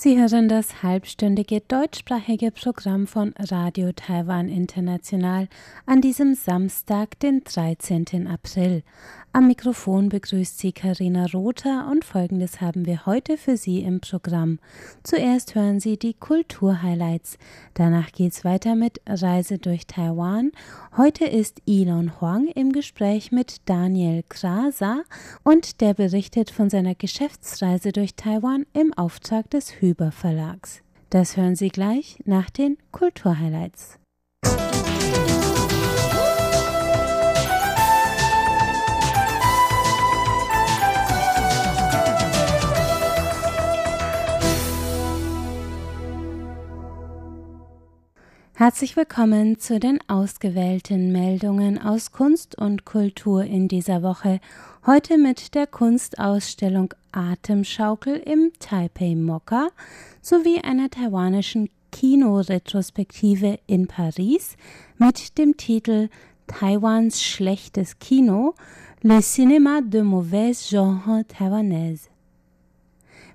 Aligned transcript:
Sie 0.00 0.16
hören 0.16 0.48
das 0.48 0.84
halbstündige 0.84 1.60
deutschsprachige 1.60 2.52
Programm 2.52 3.08
von 3.08 3.34
Radio 3.36 3.90
Taiwan 3.90 4.48
International 4.48 5.48
an 5.86 6.00
diesem 6.00 6.36
Samstag, 6.36 7.18
den 7.18 7.42
13. 7.42 8.28
April. 8.28 8.84
Am 9.32 9.48
Mikrofon 9.48 10.08
begrüßt 10.08 10.58
Sie 10.58 10.72
Karina 10.72 11.26
Rother 11.26 11.88
und 11.90 12.04
folgendes 12.04 12.60
haben 12.60 12.86
wir 12.86 13.06
heute 13.06 13.36
für 13.36 13.56
Sie 13.56 13.80
im 13.80 14.00
Programm. 14.00 14.58
Zuerst 15.02 15.54
hören 15.54 15.80
Sie 15.80 15.98
die 15.98 16.14
Kulturhighlights. 16.14 17.36
Danach 17.74 18.10
geht's 18.12 18.44
weiter 18.44 18.74
mit 18.74 19.00
Reise 19.06 19.58
durch 19.58 19.86
Taiwan. 19.86 20.52
Heute 20.96 21.26
ist 21.26 21.60
Elon 21.66 22.20
Huang 22.20 22.46
im 22.48 22.72
Gespräch 22.72 23.30
mit 23.30 23.56
Daniel 23.66 24.24
Krasa 24.28 25.02
und 25.44 25.80
der 25.80 25.94
berichtet 25.94 26.50
von 26.50 26.70
seiner 26.70 26.94
Geschäftsreise 26.94 27.92
durch 27.92 28.14
Taiwan 28.14 28.64
im 28.72 28.94
Auftrag 28.94 29.50
des 29.50 29.70
Hüber 29.88 30.12
Verlags. 30.12 30.82
Das 31.08 31.38
hören 31.38 31.56
Sie 31.56 31.70
gleich 31.70 32.18
nach 32.26 32.50
den 32.50 32.76
Kulturhighlights. 32.92 33.98
Herzlich 48.58 48.96
willkommen 48.96 49.60
zu 49.60 49.78
den 49.78 50.00
ausgewählten 50.08 51.12
Meldungen 51.12 51.80
aus 51.80 52.10
Kunst 52.10 52.58
und 52.58 52.84
Kultur 52.84 53.44
in 53.44 53.68
dieser 53.68 54.02
Woche. 54.02 54.40
Heute 54.84 55.16
mit 55.16 55.54
der 55.54 55.68
Kunstausstellung 55.68 56.92
Atemschaukel 57.12 58.16
im 58.16 58.50
Taipei 58.58 59.14
Mokka 59.14 59.68
sowie 60.20 60.60
einer 60.60 60.90
taiwanischen 60.90 61.70
Kinoretrospektive 61.92 63.60
in 63.68 63.86
Paris 63.86 64.56
mit 64.96 65.38
dem 65.38 65.56
Titel 65.56 66.08
Taiwans 66.48 67.22
schlechtes 67.22 68.00
Kino, 68.00 68.56
Le 69.02 69.20
cinéma 69.22 69.88
de 69.88 70.02
mauvaise 70.02 70.68
genre 70.68 71.22
taïwanaise. 71.28 72.08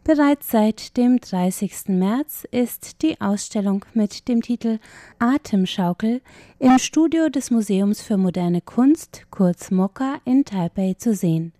Bereits 0.05 0.51
seit 0.51 0.97
dem 0.97 1.21
30. 1.21 1.87
März 1.87 2.45
ist 2.51 3.01
die 3.01 3.21
Ausstellung 3.21 3.85
mit 3.93 4.27
dem 4.27 4.41
Titel 4.41 4.79
Atemschaukel 5.17 6.21
im 6.59 6.77
Studio 6.77 7.29
des 7.29 7.51
Museums 7.51 8.01
für 8.01 8.17
moderne 8.17 8.59
Kunst, 8.59 9.25
kurz 9.31 9.71
MOCA, 9.71 10.19
in 10.25 10.43
Taipei 10.43 10.95
zu 10.97 11.15
sehen. 11.15 11.53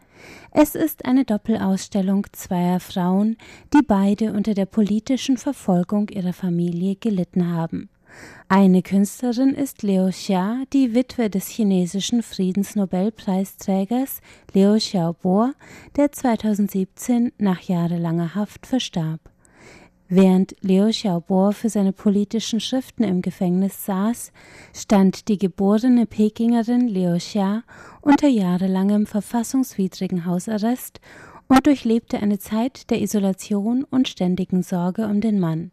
Es 0.51 0.75
ist 0.75 1.05
eine 1.05 1.23
Doppelausstellung 1.23 2.27
zweier 2.33 2.81
Frauen, 2.81 3.37
die 3.73 3.81
beide 3.81 4.33
unter 4.33 4.53
der 4.53 4.65
politischen 4.65 5.37
Verfolgung 5.37 6.09
ihrer 6.09 6.33
Familie 6.33 6.97
gelitten 6.97 7.49
haben. 7.49 7.87
Eine 8.49 8.81
Künstlerin 8.81 9.55
ist 9.55 9.83
Liu 9.83 10.09
Xia, 10.09 10.63
die 10.73 10.93
Witwe 10.93 11.29
des 11.29 11.47
chinesischen 11.47 12.21
Friedensnobelpreisträgers 12.21 14.19
Liu 14.53 14.75
Xiaobo, 14.77 15.51
der 15.95 16.11
2017 16.11 17.31
nach 17.37 17.61
jahrelanger 17.61 18.35
Haft 18.35 18.67
verstarb. 18.67 19.21
Während 20.09 20.55
Liu 20.61 20.89
Xiaobo 20.89 21.53
für 21.53 21.69
seine 21.69 21.93
politischen 21.93 22.59
Schriften 22.59 23.03
im 23.03 23.23
Gefängnis 23.23 23.85
saß, 23.85 24.31
stand 24.75 25.27
die 25.27 25.39
geborene 25.39 26.05
Pekingerin 26.05 26.87
Liu 26.87 27.17
Xia 27.17 27.63
unter 28.01 28.27
jahrelangem 28.27 29.07
verfassungswidrigen 29.07 30.25
Hausarrest 30.25 30.99
und 31.47 31.65
durchlebte 31.65 32.19
eine 32.19 32.37
Zeit 32.37 32.91
der 32.91 33.01
Isolation 33.01 33.83
und 33.85 34.07
ständigen 34.07 34.61
Sorge 34.61 35.07
um 35.07 35.21
den 35.21 35.39
Mann. 35.39 35.71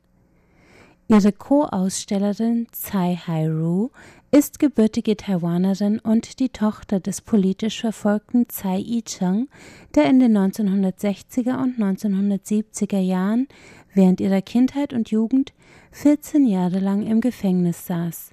Ihre 1.12 1.32
Co-Ausstellerin 1.32 2.68
Tsai 2.70 3.18
Hai-ru 3.26 3.88
ist 4.30 4.60
gebürtige 4.60 5.16
Taiwanerin 5.16 5.98
und 5.98 6.38
die 6.38 6.50
Tochter 6.50 7.00
des 7.00 7.20
politisch 7.20 7.80
verfolgten 7.80 8.48
Tsai 8.48 8.78
I-cheng, 8.78 9.48
der 9.96 10.08
in 10.08 10.20
den 10.20 10.38
1960er 10.38 11.60
und 11.60 11.80
1970er 11.80 13.00
Jahren 13.00 13.48
während 13.92 14.20
ihrer 14.20 14.40
Kindheit 14.40 14.92
und 14.92 15.10
Jugend 15.10 15.52
14 15.90 16.46
Jahre 16.46 16.78
lang 16.78 17.04
im 17.04 17.20
Gefängnis 17.20 17.86
saß. 17.86 18.30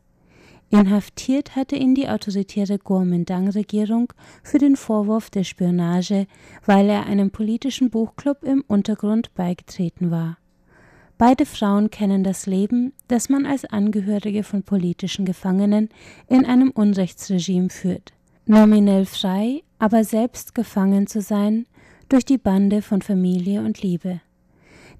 Inhaftiert 0.69 1.55
hatte 1.55 1.77
ihn 1.77 1.95
die 1.95 2.07
autoritäre 2.07 2.77
Kuomintang-Regierung 2.77 4.13
für 4.43 4.59
den 4.59 4.75
Vorwurf 4.75 5.31
der 5.31 5.45
Spionage, 5.45 6.27
weil 6.67 6.89
er 6.89 7.07
einem 7.07 7.31
politischen 7.31 7.89
Buchclub 7.89 8.43
im 8.43 8.63
Untergrund 8.67 9.33
beigetreten 9.33 10.11
war. 10.11 10.37
Beide 11.17 11.47
Frauen 11.47 11.89
kennen 11.89 12.23
das 12.23 12.45
Leben, 12.45 12.93
das 13.07 13.27
man 13.27 13.47
als 13.47 13.65
Angehörige 13.65 14.43
von 14.43 14.61
politischen 14.61 15.25
Gefangenen 15.25 15.89
in 16.27 16.45
einem 16.45 16.69
Unrechtsregime 16.69 17.69
führt. 17.69 18.13
Nominell 18.45 19.05
frei, 19.05 19.63
aber 19.79 20.03
selbst 20.03 20.53
gefangen 20.53 21.07
zu 21.07 21.21
sein 21.21 21.65
durch 22.07 22.23
die 22.23 22.37
Bande 22.37 22.83
von 22.83 23.01
Familie 23.01 23.61
und 23.61 23.81
Liebe. 23.81 24.21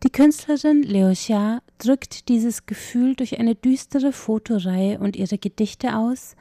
Die 0.03 0.09
Künstlerin 0.09 0.81
Leo 0.83 1.11
Xia 1.11 1.61
drückt 1.77 2.29
dieses 2.29 2.65
Gefühl 2.65 3.15
durch 3.15 3.39
eine 3.39 3.55
düstere 3.55 4.11
Fotoreihe 4.11 4.99
und 4.99 5.15
ihre 5.15 5.37
Gedichte 5.37 5.95
aus, 5.95 6.35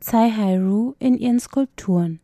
Tsai 0.00 0.30
Hai-ru 0.30 0.94
in 0.98 1.16
ihren 1.16 1.40
Skulpturen. 1.40 2.20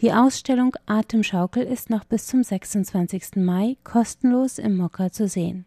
Die 0.00 0.12
Ausstellung 0.12 0.74
Atemschaukel 0.86 1.62
ist 1.62 1.90
noch 1.90 2.04
bis 2.04 2.26
zum 2.26 2.42
26. 2.42 3.36
Mai 3.36 3.76
kostenlos 3.84 4.58
im 4.58 4.76
Mokka 4.76 5.12
zu 5.12 5.28
sehen. 5.28 5.66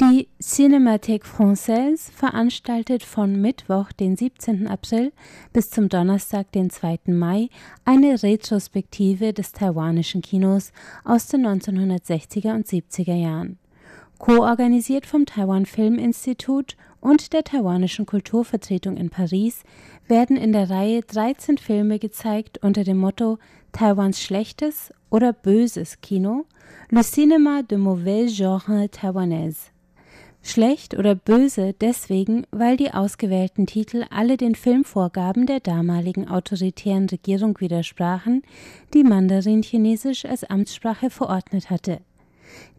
Die 0.00 0.28
Cinémathèque 0.40 1.24
Française 1.24 2.12
veranstaltet 2.12 3.02
von 3.02 3.40
Mittwoch, 3.40 3.90
den 3.90 4.16
17. 4.16 4.68
April 4.68 5.12
bis 5.52 5.70
zum 5.70 5.88
Donnerstag, 5.88 6.52
den 6.52 6.70
2. 6.70 7.00
Mai, 7.06 7.48
eine 7.84 8.22
Retrospektive 8.22 9.32
des 9.32 9.50
taiwanischen 9.50 10.22
Kinos 10.22 10.70
aus 11.04 11.26
den 11.26 11.44
1960er 11.44 12.54
und 12.54 12.68
70er 12.68 13.16
Jahren. 13.16 13.58
Co-organisiert 14.18 15.04
vom 15.04 15.26
Taiwan 15.26 15.66
Film 15.66 15.98
Institut 15.98 16.76
und 17.00 17.32
der 17.32 17.42
taiwanischen 17.42 18.06
Kulturvertretung 18.06 18.96
in 18.96 19.10
Paris 19.10 19.64
werden 20.06 20.36
in 20.36 20.52
der 20.52 20.70
Reihe 20.70 21.02
13 21.02 21.58
Filme 21.58 21.98
gezeigt 21.98 22.58
unter 22.62 22.84
dem 22.84 22.98
Motto 22.98 23.38
Taiwans 23.72 24.22
schlechtes 24.22 24.92
oder 25.10 25.32
böses 25.32 26.00
Kino, 26.00 26.46
Le 26.90 27.02
cinéma 27.02 27.62
de 27.62 27.76
mauvais 27.76 28.28
genre 28.28 28.88
taïwanaise. 28.92 29.72
Schlecht 30.42 30.96
oder 30.96 31.14
böse 31.14 31.74
deswegen, 31.80 32.46
weil 32.50 32.76
die 32.76 32.92
ausgewählten 32.92 33.66
Titel 33.66 34.04
alle 34.10 34.36
den 34.36 34.54
Filmvorgaben 34.54 35.46
der 35.46 35.60
damaligen 35.60 36.28
autoritären 36.28 37.08
Regierung 37.08 37.60
widersprachen, 37.60 38.42
die 38.94 39.04
Mandarin-Chinesisch 39.04 40.24
als 40.24 40.44
Amtssprache 40.44 41.10
verordnet 41.10 41.70
hatte. 41.70 42.00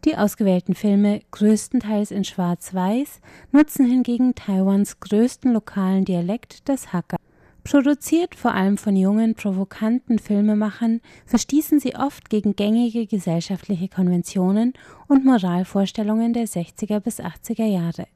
Die 0.04 0.16
ausgewählten 0.16 0.74
Filme, 0.74 1.20
größtenteils 1.30 2.10
in 2.10 2.24
Schwarz-Weiß, 2.24 3.20
nutzen 3.52 3.86
hingegen 3.86 4.34
Taiwans 4.34 4.98
größten 4.98 5.52
lokalen 5.52 6.04
Dialekt, 6.04 6.68
das 6.68 6.92
Hakka. 6.92 7.16
Produziert 7.64 8.34
vor 8.34 8.54
allem 8.54 8.78
von 8.78 8.96
jungen, 8.96 9.34
provokanten 9.34 10.18
Filmemachern, 10.18 11.00
verstießen 11.26 11.78
sie 11.78 11.94
oft 11.94 12.30
gegen 12.30 12.56
gängige 12.56 13.06
gesellschaftliche 13.06 13.88
Konventionen 13.88 14.72
und 15.08 15.24
Moralvorstellungen 15.24 16.32
der 16.32 16.46
60er 16.46 17.00
bis 17.00 17.20
80er 17.20 17.66
Jahre. 17.66 18.06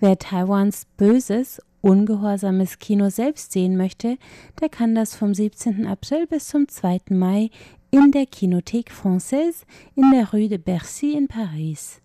Wer 0.00 0.18
Taiwans 0.18 0.86
böses, 0.96 1.62
ungehorsames 1.82 2.78
Kino 2.78 3.10
selbst 3.10 3.52
sehen 3.52 3.76
möchte, 3.76 4.18
der 4.60 4.68
kann 4.68 4.94
das 4.94 5.14
vom 5.14 5.34
17. 5.34 5.86
April 5.86 6.26
bis 6.26 6.48
zum 6.48 6.66
2. 6.66 7.00
Mai 7.10 7.50
in 7.90 8.10
der 8.10 8.24
Kinothèque 8.24 8.90
Française 8.90 9.62
in 9.94 10.10
der 10.10 10.32
Rue 10.32 10.48
de 10.48 10.58
Bercy 10.58 11.12
in 11.12 11.28
Paris. 11.28 12.00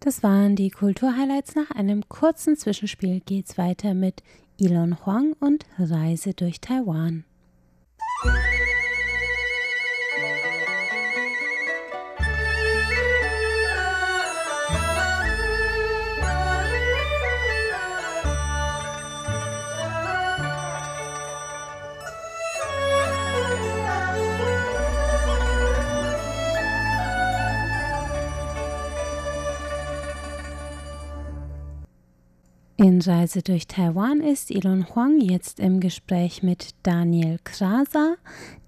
Das 0.00 0.22
waren 0.22 0.56
die 0.56 0.70
Kulturhighlights. 0.70 1.54
Nach 1.54 1.70
einem 1.70 2.08
kurzen 2.08 2.56
Zwischenspiel 2.56 3.20
geht's 3.20 3.58
weiter 3.58 3.94
mit 3.94 4.22
Elon 4.58 4.96
Huang 5.04 5.34
und 5.38 5.66
Reise 5.78 6.32
durch 6.32 6.60
Taiwan. 6.60 7.24
In 32.78 33.00
Reise 33.00 33.40
durch 33.40 33.66
Taiwan 33.66 34.20
ist 34.20 34.50
Elon 34.50 34.94
Huang 34.94 35.18
jetzt 35.22 35.60
im 35.60 35.80
Gespräch 35.80 36.42
mit 36.42 36.74
Daniel 36.82 37.38
Kraser, 37.42 38.16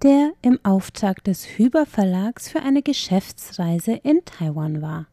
der 0.01 0.31
im 0.41 0.57
Auftrag 0.63 1.23
des 1.23 1.45
Hüber 1.45 1.85
Verlags 1.85 2.49
für 2.49 2.61
eine 2.61 2.81
Geschäftsreise 2.81 3.91
in 4.01 4.25
Taiwan 4.25 4.81
war. 4.81 5.05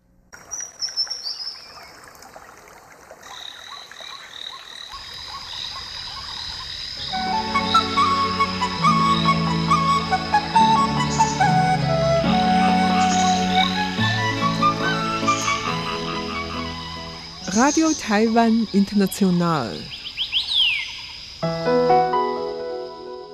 Radio 17.66 17.88
Taiwan 18.00 18.68
International. 18.72 19.76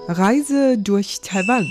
Reise 0.09 0.79
durch 0.79 1.21
Taiwan. 1.21 1.67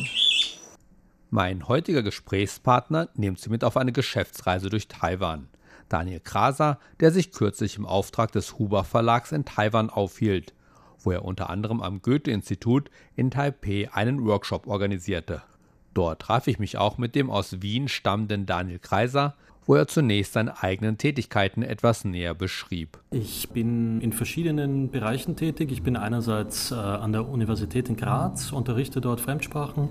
Mein 1.32 1.68
heutiger 1.68 2.04
Gesprächspartner 2.04 3.10
nimmt 3.16 3.40
Sie 3.40 3.50
mit 3.50 3.64
auf 3.64 3.78
eine 3.78 3.92
Geschäftsreise 3.92 4.70
durch 4.70 4.88
Taiwan. 4.88 5.48
Daniel 5.90 6.20
Kraser, 6.20 6.78
der 7.00 7.10
sich 7.10 7.32
kürzlich 7.32 7.78
im 7.78 7.88
Auftrag 7.88 8.32
des 8.32 8.60
Huber 8.60 8.84
Verlags 8.84 9.32
in 9.32 9.44
Taiwan 9.44 9.90
aufhielt, 9.90 10.54
wo 11.00 11.10
er 11.10 11.26
unter 11.26 11.50
anderem 11.50 11.82
am 11.82 12.04
Goethe-Institut 12.04 12.92
in 13.16 13.32
Taipei 13.32 13.90
einen 13.92 14.24
Workshop 14.24 14.68
organisierte. 14.68 15.42
Dort 15.96 16.22
traf 16.22 16.46
ich 16.46 16.60
mich 16.60 16.78
auch 16.78 17.00
mit 17.00 17.16
dem 17.16 17.32
aus 17.32 17.64
Wien 17.64 17.88
stammenden 17.88 18.46
Daniel 18.46 18.78
Kreiser, 18.78 19.34
wo 19.66 19.76
er 19.76 19.88
zunächst 19.88 20.34
seine 20.34 20.62
eigenen 20.62 20.98
Tätigkeiten 20.98 21.64
etwas 21.64 22.04
näher 22.04 22.34
beschrieb. 22.34 22.98
Ich 23.12 23.50
bin 23.50 24.02
in 24.02 24.14
verschiedenen 24.14 24.90
Bereichen 24.90 25.36
tätig. 25.36 25.72
Ich 25.72 25.84
bin 25.84 25.96
einerseits 25.96 26.72
äh, 26.72 26.76
an 26.76 27.12
der 27.12 27.28
Universität 27.28 27.90
in 27.90 27.96
Graz, 27.96 28.52
unterrichte 28.52 29.02
dort 29.02 29.22
Fremdsprachen. 29.22 29.90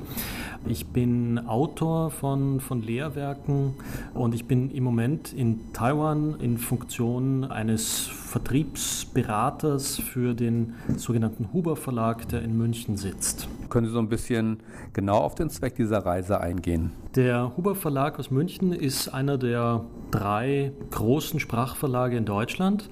Ich 0.67 0.87
bin 0.87 1.39
Autor 1.47 2.11
von, 2.11 2.61
von 2.61 2.83
Lehrwerken 2.83 3.75
und 4.15 4.35
ich 4.35 4.47
bin 4.47 4.71
im 4.71 4.85
Moment 4.85 5.33
in 5.33 5.73
Taiwan 5.73 6.39
in 6.41 6.59
Funktion 6.59 7.45
eines 7.45 8.07
Vertriebsberaters 8.31 9.99
für 9.99 10.35
den 10.35 10.75
sogenannten 10.97 11.53
Huber 11.53 11.75
Verlag, 11.75 12.29
der 12.29 12.43
in 12.43 12.57
München 12.57 12.97
sitzt. 12.97 13.49
Können 13.69 13.87
Sie 13.87 13.93
so 13.93 13.99
ein 13.99 14.09
bisschen 14.09 14.59
genau 14.93 15.17
auf 15.17 15.35
den 15.35 15.51
Zweck 15.51 15.75
dieser 15.75 16.07
Reise 16.07 16.41
eingehen? 16.41 16.93
Der 17.17 17.57
Huber 17.57 17.75
Verlag 17.75 18.21
aus 18.21 18.31
München 18.31 18.73
ist 18.73 19.09
einer 19.09 19.37
der 19.37 19.85
drei 20.13 20.71
großen 20.93 21.41
Sprachverlage 21.41 22.17
in 22.17 22.25
Deutschland 22.25 22.89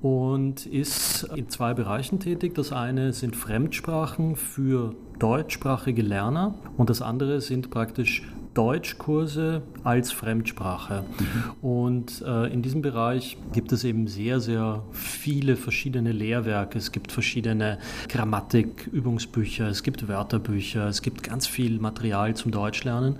und 0.00 0.64
ist 0.64 1.28
in 1.36 1.50
zwei 1.50 1.74
Bereichen 1.74 2.18
tätig. 2.18 2.54
Das 2.54 2.72
eine 2.72 3.12
sind 3.12 3.36
Fremdsprachen 3.36 4.34
für 4.34 4.94
deutschsprachige 5.18 6.00
Lerner 6.00 6.54
und 6.78 6.88
das 6.88 7.02
andere 7.02 7.42
sind 7.42 7.68
praktisch 7.68 8.22
Deutschkurse 8.54 9.62
als 9.84 10.10
Fremdsprache. 10.10 11.02
Mhm. 11.02 11.68
Und 11.68 12.22
äh, 12.26 12.52
in 12.52 12.62
diesem 12.62 12.82
Bereich 12.82 13.36
gibt 13.52 13.70
es 13.72 13.84
eben 13.84 14.08
sehr, 14.08 14.40
sehr 14.40 14.82
viele 14.92 15.56
verschiedene 15.56 16.12
Lehrwerke. 16.12 16.78
Es 16.78 16.90
gibt 16.90 17.12
verschiedene 17.12 17.78
Grammatikübungsbücher, 18.08 19.68
es 19.68 19.82
gibt 19.82 20.08
Wörterbücher, 20.08 20.88
es 20.88 21.02
gibt 21.02 21.22
ganz 21.22 21.46
viel 21.46 21.78
Material 21.78 22.34
zum 22.34 22.50
Deutschlernen. 22.50 23.16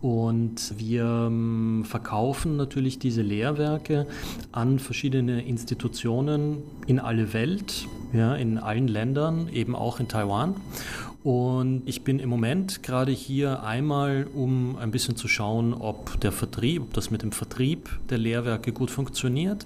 Und 0.00 0.74
wir 0.78 1.04
ähm, 1.28 1.84
verkaufen 1.86 2.56
natürlich 2.56 2.98
diese 2.98 3.22
Lehrwerke 3.22 4.06
an 4.50 4.80
verschiedene 4.80 5.42
Institutionen 5.46 6.62
in 6.86 6.98
alle 6.98 7.32
Welt, 7.32 7.86
ja, 8.12 8.34
in 8.34 8.58
allen 8.58 8.88
Ländern, 8.88 9.48
eben 9.48 9.76
auch 9.76 10.00
in 10.00 10.08
Taiwan. 10.08 10.56
Und 11.24 11.82
ich 11.86 12.02
bin 12.02 12.18
im 12.18 12.28
Moment 12.28 12.82
gerade 12.82 13.12
hier 13.12 13.62
einmal, 13.62 14.26
um 14.34 14.76
ein 14.76 14.90
bisschen 14.90 15.14
zu 15.16 15.28
schauen, 15.28 15.72
ob 15.72 16.20
der 16.20 16.32
Vertrieb, 16.32 16.82
ob 16.82 16.94
das 16.94 17.12
mit 17.12 17.22
dem 17.22 17.30
Vertrieb 17.30 17.90
der 18.10 18.18
Lehrwerke 18.18 18.72
gut 18.72 18.90
funktioniert. 18.90 19.64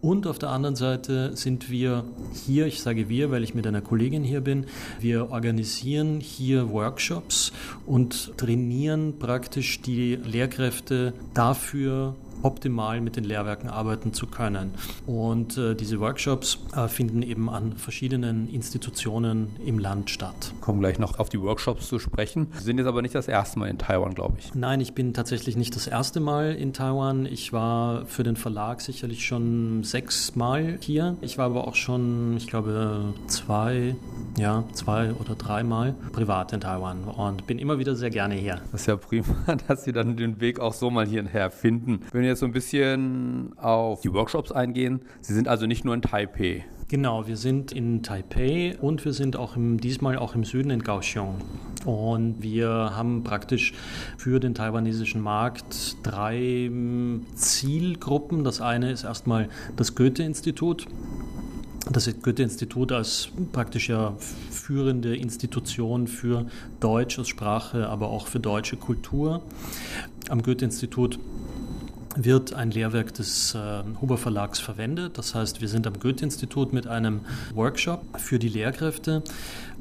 Und 0.00 0.26
auf 0.26 0.38
der 0.38 0.50
anderen 0.50 0.76
Seite 0.76 1.36
sind 1.36 1.70
wir 1.70 2.04
hier, 2.32 2.66
ich 2.66 2.80
sage 2.80 3.08
wir, 3.08 3.30
weil 3.30 3.44
ich 3.44 3.54
mit 3.54 3.66
einer 3.66 3.82
Kollegin 3.82 4.24
hier 4.24 4.40
bin, 4.40 4.66
wir 5.00 5.30
organisieren 5.30 6.20
hier 6.20 6.70
Workshops 6.70 7.52
und 7.86 8.36
trainieren 8.38 9.18
praktisch 9.18 9.82
die 9.82 10.16
Lehrkräfte 10.16 11.12
dafür, 11.34 12.14
optimal 12.42 13.00
mit 13.00 13.16
den 13.16 13.24
Lehrwerken 13.24 13.68
arbeiten 13.68 14.12
zu 14.12 14.26
können. 14.26 14.72
Und 15.06 15.56
äh, 15.56 15.74
diese 15.74 16.00
Workshops 16.00 16.58
äh, 16.74 16.88
finden 16.88 17.22
eben 17.22 17.48
an 17.48 17.76
verschiedenen 17.76 18.48
Institutionen 18.48 19.56
im 19.64 19.78
Land 19.78 20.10
statt. 20.10 20.52
Kommen 20.60 20.80
gleich 20.80 20.98
noch 20.98 21.18
auf 21.18 21.28
die 21.28 21.40
Workshops 21.40 21.88
zu 21.88 21.98
sprechen. 21.98 22.48
Sie 22.58 22.64
sind 22.64 22.78
jetzt 22.78 22.86
aber 22.86 23.02
nicht 23.02 23.14
das 23.14 23.28
erste 23.28 23.58
Mal 23.58 23.68
in 23.68 23.78
Taiwan, 23.78 24.14
glaube 24.14 24.36
ich. 24.38 24.54
Nein, 24.54 24.80
ich 24.80 24.94
bin 24.94 25.14
tatsächlich 25.14 25.56
nicht 25.56 25.74
das 25.76 25.86
erste 25.86 26.20
Mal 26.20 26.54
in 26.54 26.72
Taiwan. 26.72 27.26
Ich 27.26 27.52
war 27.52 28.06
für 28.06 28.22
den 28.22 28.36
Verlag 28.36 28.80
sicherlich 28.80 29.24
schon 29.24 29.84
sechs 29.84 30.34
Mal 30.36 30.78
hier. 30.80 31.16
Ich 31.20 31.38
war 31.38 31.46
aber 31.46 31.66
auch 31.66 31.74
schon, 31.74 32.36
ich 32.36 32.46
glaube, 32.46 33.14
zwei, 33.26 33.94
ja, 34.38 34.64
zwei 34.72 35.12
oder 35.12 35.34
dreimal 35.34 35.94
privat 36.12 36.52
in 36.52 36.60
Taiwan 36.60 37.04
und 37.04 37.46
bin 37.46 37.58
immer 37.58 37.78
wieder 37.78 37.94
sehr 37.94 38.10
gerne 38.10 38.34
hier. 38.34 38.60
Das 38.72 38.82
ist 38.82 38.86
ja 38.86 38.96
prima, 38.96 39.24
dass 39.68 39.84
Sie 39.84 39.92
dann 39.92 40.16
den 40.16 40.40
Weg 40.40 40.60
auch 40.60 40.72
so 40.72 40.90
mal 40.90 41.06
hierher 41.06 41.50
finden. 41.50 42.00
Wenn 42.12 42.23
wir 42.24 42.30
jetzt 42.30 42.40
so 42.40 42.46
ein 42.46 42.52
bisschen 42.52 43.56
auf 43.58 44.00
die 44.00 44.12
Workshops 44.12 44.50
eingehen, 44.50 45.02
Sie 45.20 45.34
sind 45.34 45.46
also 45.46 45.66
nicht 45.66 45.84
nur 45.84 45.94
in 45.94 46.02
Taipei. 46.02 46.64
Genau, 46.88 47.26
wir 47.26 47.38
sind 47.38 47.72
in 47.72 48.02
Taipei 48.02 48.76
und 48.80 49.04
wir 49.04 49.14
sind 49.14 49.36
auch 49.36 49.56
im, 49.56 49.80
diesmal 49.80 50.18
auch 50.18 50.34
im 50.34 50.44
Süden 50.44 50.70
in 50.70 50.84
Kaohsiung. 50.84 51.36
Und 51.86 52.42
wir 52.42 52.68
haben 52.68 53.24
praktisch 53.24 53.72
für 54.18 54.38
den 54.38 54.54
taiwanesischen 54.54 55.20
Markt 55.20 55.96
drei 56.02 56.66
hm, 56.68 57.26
Zielgruppen. 57.34 58.44
Das 58.44 58.60
eine 58.60 58.90
ist 58.92 59.04
erstmal 59.04 59.48
das 59.76 59.94
Goethe-Institut. 59.94 60.86
Das 61.90 62.08
Goethe-Institut 62.22 62.92
als 62.92 63.28
praktisch 63.52 63.88
ja 63.88 64.14
führende 64.50 65.16
Institution 65.16 66.06
für 66.06 66.46
Deutsch 66.80 67.18
als 67.18 67.28
Sprache, 67.28 67.88
aber 67.88 68.08
auch 68.08 68.26
für 68.26 68.40
deutsche 68.40 68.76
Kultur. 68.76 69.42
Am 70.28 70.42
Goethe-Institut 70.42 71.18
wird 72.16 72.54
ein 72.54 72.70
Lehrwerk 72.70 73.14
des 73.14 73.54
äh, 73.54 73.82
Huber 74.00 74.18
Verlags 74.18 74.60
verwendet. 74.60 75.18
Das 75.18 75.34
heißt, 75.34 75.60
wir 75.60 75.68
sind 75.68 75.86
am 75.86 75.98
Goethe-Institut 75.98 76.72
mit 76.72 76.86
einem 76.86 77.20
Workshop 77.54 78.02
für 78.18 78.38
die 78.38 78.48
Lehrkräfte. 78.48 79.22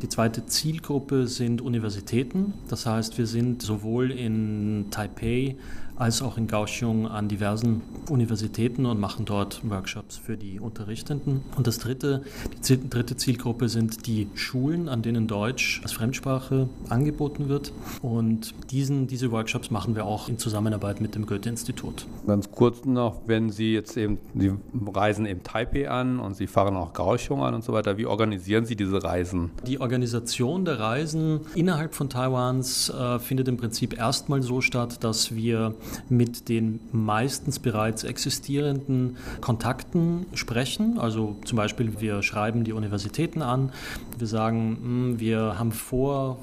Die 0.02 0.10
zweite 0.10 0.46
Zielgruppe 0.46 1.28
sind 1.28 1.62
Universitäten. 1.62 2.54
Das 2.68 2.86
heißt, 2.86 3.18
wir 3.18 3.28
sind 3.28 3.62
sowohl 3.62 4.12
in 4.12 4.88
Taipei 4.92 5.56
als 5.96 6.22
auch 6.22 6.38
in 6.38 6.48
Kaohsiung 6.48 7.08
an 7.08 7.28
diversen 7.28 7.82
Universitäten 8.10 8.86
und 8.86 9.00
machen 9.00 9.26
dort 9.26 9.62
Workshops 9.70 10.18
für 10.18 10.38
die 10.38 10.60
Unterrichtenden. 10.60 11.42
Und 11.56 11.68
das 11.68 11.78
dritte, 11.78 12.24
die 12.68 12.90
dritte 12.90 13.16
Zielgruppe 13.16 13.70
sind 13.70 14.08
die 14.08 14.28
Schulen, 14.34 14.90
an 14.90 15.02
denen 15.02 15.28
Deutsch 15.28 15.82
als 15.84 15.94
Fremdsprache 15.94 16.68
angeboten 16.90 17.48
wird. 17.50 17.72
Und 18.02 18.54
diesen, 18.72 19.08
diese 19.08 19.32
Workshops 19.32 19.72
machen 19.72 19.96
wir 19.96 20.06
auch 20.06 20.30
in 20.30 20.38
Zusammenarbeit 20.38 21.02
mit 21.02 21.16
dem 21.16 21.26
Goethe-Institut. 21.26 22.06
Ganz 22.26 22.52
kurz 22.52 22.86
noch, 22.86 23.22
wenn 23.28 23.50
Sie 23.50 23.74
jetzt 23.74 23.96
eben, 23.98 24.18
Sie 24.36 24.52
reisen 24.94 25.26
eben 25.26 25.44
Taipei 25.44 25.90
an 25.90 26.20
und 26.20 26.36
Sie 26.36 26.48
fahren 26.48 26.76
auch 26.76 26.94
Kaohsiung 26.94 27.44
an 27.44 27.54
und 27.54 27.64
so 27.64 27.74
weiter, 27.74 27.98
wie 27.98 28.06
organisieren 28.06 28.66
Sie 28.66 28.76
diese 28.76 29.04
Reisen? 29.04 29.52
Die 29.68 29.80
Organisation 29.80 30.66
der 30.66 30.80
Reisen 30.80 31.42
innerhalb 31.56 31.94
von 31.94 32.10
Taiwans 32.10 32.90
äh, 32.90 33.20
findet 33.20 33.48
im 33.48 33.58
Prinzip 33.58 33.98
erstmal 33.98 34.42
so 34.42 34.62
statt, 34.62 35.04
dass 35.04 35.36
wir 35.36 35.76
mit 36.10 36.50
den 36.50 36.80
meistens 36.92 37.60
bereits 37.60 38.04
existierenden 38.04 39.18
Kontakten 39.42 40.26
sprechen. 40.34 40.98
Also 41.00 41.36
zum 41.46 41.58
Beispiel, 41.58 42.00
wir 42.00 42.24
schreiben 42.24 42.64
die 42.64 42.74
Universitäten 42.74 43.42
an, 43.42 43.72
wir 44.18 44.28
sagen, 44.28 44.78
hm, 44.82 45.20
wir 45.20 45.58
haben 45.58 45.72
vor, 45.72 46.40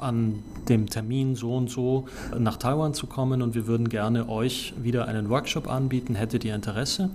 an 0.00 0.42
dem 0.68 0.88
Termin 0.88 1.36
so 1.36 1.54
und 1.54 1.70
so 1.70 2.06
nach 2.38 2.56
Taiwan 2.56 2.94
zu 2.94 3.06
kommen 3.06 3.42
und 3.42 3.54
wir 3.54 3.66
würden 3.66 3.88
gerne 3.88 4.28
euch 4.28 4.74
wieder 4.82 5.08
einen 5.08 5.28
Workshop 5.28 5.68
anbieten, 5.68 6.14
hättet 6.14 6.44
ihr 6.44 6.54
Interesse? 6.54 7.10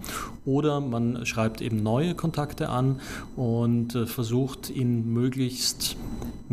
Oder 0.45 0.79
man 0.79 1.25
schreibt 1.25 1.61
eben 1.61 1.83
neue 1.83 2.15
Kontakte 2.15 2.69
an 2.69 2.99
und 3.35 3.95
äh, 3.95 4.05
versucht 4.05 4.69
in 4.69 5.11
möglichst 5.13 5.95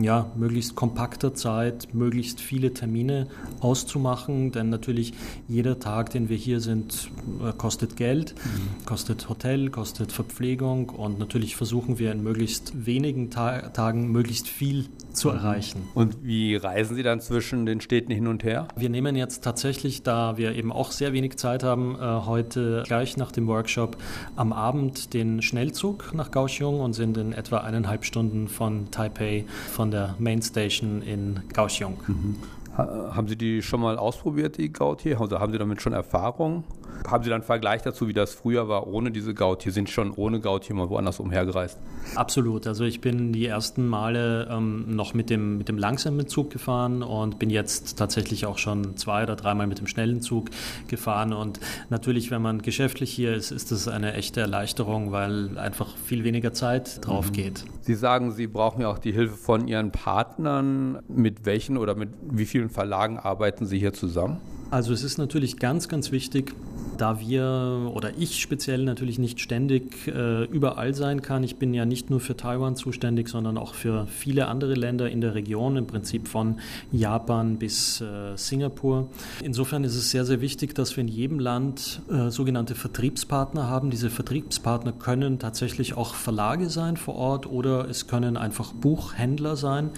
ja, 0.03 0.31
möglichst 0.37 0.75
kompakter 0.75 1.35
Zeit 1.35 1.89
möglichst 1.93 2.41
viele 2.41 2.73
Termine 2.73 3.27
auszumachen, 3.61 4.53
denn 4.53 4.71
natürlich 4.71 5.15
jeder 5.49 5.79
Tag, 5.79 6.11
den 6.11 6.29
wir 6.29 6.37
hier 6.37 6.61
sind, 6.61 7.11
äh, 7.45 7.53
kostet 7.53 7.97
Geld, 7.97 8.35
mhm. 8.35 8.85
kostet 8.87 9.29
Hotel, 9.29 9.71
kostet 9.71 10.13
Verpflegung 10.13 10.91
und 10.91 11.19
natürlich 11.19 11.57
versuchen 11.57 11.99
wir 11.99 12.13
in 12.13 12.23
möglichst 12.23 12.87
wenigen 12.87 13.31
Ta 13.31 13.69
Tagen 13.71 14.11
möglichst 14.13 14.49
viel 14.49 14.87
zu 15.13 15.29
mhm. 15.29 15.35
erreichen. 15.35 15.89
Und 15.95 16.25
wie 16.25 16.57
reisen 16.57 16.97
Sie 16.97 17.03
dann 17.03 17.21
zwischen 17.21 17.67
den 17.67 17.81
Städten 17.81 18.13
hin 18.13 18.27
und 18.27 18.45
her? 18.45 18.69
Wir 18.77 18.89
nehmen 18.89 19.17
jetzt 19.17 19.43
tatsächlich, 19.43 20.03
da 20.03 20.37
wir 20.37 20.55
eben 20.55 20.73
auch 20.73 20.93
sehr 20.93 21.13
wenig 21.13 21.37
Zeit 21.37 21.63
haben, 21.63 21.97
äh, 21.97 21.99
heute 21.99 22.85
gleich 22.87 23.17
nach 23.17 23.33
dem 23.33 23.47
Workshop 23.49 23.97
am 24.37 24.53
Abend 24.53 25.15
den 25.15 25.43
Schnellzug 25.43 26.15
nach 26.15 26.31
Kaohsiung 26.31 26.81
und 26.81 26.93
sind 26.93 27.17
in 27.17 27.33
etwa 27.33 27.59
eineinhalb 27.59 28.05
Stunden 28.05 28.49
von 28.49 28.91
Taipei, 28.91 29.45
von 29.73 29.88
der 29.91 30.15
Main 30.19 30.43
Station 30.43 31.03
in 31.03 31.43
Kaohsiung. 31.53 31.99
Mhm. 32.07 32.37
Haben 32.77 33.27
Sie 33.27 33.37
die 33.37 33.61
schon 33.61 33.81
mal 33.81 33.99
ausprobiert, 33.99 34.57
die 34.57 34.73
Gautier? 34.73 35.21
Also 35.21 35.41
haben 35.41 35.53
Sie 35.53 35.59
damit 35.59 35.83
schon 35.83 35.93
Erfahrung? 35.93 36.63
Haben 37.07 37.25
Sie 37.25 37.31
dann 37.31 37.41
einen 37.41 37.47
Vergleich 37.47 37.83
dazu, 37.83 38.09
wie 38.09 38.13
das 38.13 38.35
früher 38.35 38.69
war, 38.69 38.87
ohne 38.87 39.11
diese 39.11 39.35
Gautier? 39.35 39.73
Sind 39.73 39.91
schon 39.91 40.13
ohne 40.13 40.41
Gautier 40.41 40.75
mal 40.75 40.89
woanders 40.91 41.21
umhergereist? 41.21 41.79
Absolut. 42.15 42.67
Also 42.67 42.85
ich 42.85 43.01
bin 43.01 43.33
die 43.33 43.47
ersten 43.47 43.87
Male 43.87 44.49
ähm, 44.51 44.85
noch 44.95 45.15
mit 45.15 45.31
dem, 45.31 45.59
mit 45.59 45.69
dem 45.69 45.79
langsamen 45.79 46.27
Zug 46.29 46.51
gefahren 46.51 47.03
und 47.03 47.39
bin 47.39 47.51
jetzt 47.51 47.99
tatsächlich 47.99 48.47
auch 48.47 48.59
schon 48.59 48.97
zwei 48.97 49.23
oder 49.23 49.37
dreimal 49.37 49.67
mit 49.67 49.79
dem 49.79 49.87
schnellen 49.87 50.21
Zug 50.21 50.51
gefahren. 50.89 51.33
Und 51.33 51.61
natürlich, 51.91 52.31
wenn 52.31 52.43
man 52.43 52.63
geschäftlich 52.63 53.11
hier 53.11 53.35
ist, 53.35 53.51
ist 53.51 53.73
das 53.73 53.89
eine 53.89 54.15
echte 54.15 54.41
Erleichterung, 54.41 55.13
weil 55.13 55.59
einfach 55.59 55.97
viel 55.97 56.25
weniger 56.25 56.53
Zeit 56.53 57.07
drauf 57.07 57.29
mhm. 57.29 57.35
geht. 57.35 57.65
Sie 57.83 57.95
sagen, 57.95 58.33
Sie 58.33 58.47
brauchen 58.47 58.83
ja 58.83 58.91
auch 58.91 58.99
die 58.99 59.13
Hilfe 59.13 59.37
von 59.37 59.69
Ihren 59.69 59.93
Partnern. 59.93 60.99
Mit 61.09 61.47
welchen 61.47 61.77
oder 61.77 61.95
mit 61.95 62.11
wie 62.23 62.47
vielen 62.47 62.71
Verlagen 62.71 63.19
arbeiten 63.19 63.67
Sie 63.67 63.79
hier 63.79 63.93
zusammen? 63.93 64.41
Also 64.71 64.93
es 64.93 65.03
ist 65.03 65.17
natürlich 65.17 65.57
ganz, 65.57 65.89
ganz 65.89 66.13
wichtig, 66.13 66.55
da 66.97 67.21
wir 67.21 67.91
oder 67.95 68.19
ich 68.19 68.41
speziell 68.41 68.85
natürlich 68.85 69.19
nicht 69.19 69.41
ständig 69.41 70.09
äh, 70.09 70.45
überall 70.45 70.95
sein 70.95 71.23
kann. 71.23 71.43
Ich 71.45 71.57
bin 71.57 71.75
ja 71.75 71.85
nicht 71.85 72.11
nur 72.11 72.21
für 72.21 72.37
Taiwan 72.37 72.77
zuständig, 72.77 73.29
sondern 73.29 73.59
auch 73.59 73.75
für 73.75 74.07
viele 74.07 74.49
andere 74.49 74.75
Länder 74.75 75.11
in 75.11 75.21
der 75.21 75.35
Region, 75.35 75.77
im 75.77 75.87
Prinzip 75.87 76.29
von 76.29 76.59
Japan 76.93 77.59
bis 77.59 78.01
äh, 78.01 78.37
Singapur. 78.37 79.09
Insofern 79.43 79.85
ist 79.85 79.95
es 79.95 80.11
sehr, 80.11 80.25
sehr 80.25 80.41
wichtig, 80.41 80.75
dass 80.75 80.97
wir 80.97 81.03
in 81.03 81.09
jedem 81.09 81.39
Land 81.39 82.01
äh, 82.11 82.31
sogenannte 82.31 82.75
Vertriebspartner 82.75 83.69
haben. 83.69 83.91
Diese 83.91 84.11
Vertriebspartner 84.11 84.93
können 84.93 85.39
tatsächlich 85.39 85.97
auch 85.97 86.15
Verlage 86.15 86.71
sein 86.71 86.97
vor 86.97 87.17
Ort 87.17 87.47
oder 87.47 87.89
es 87.89 88.07
können 88.07 88.37
einfach 88.37 88.73
Buchhändler 88.73 89.57
sein, 89.57 89.91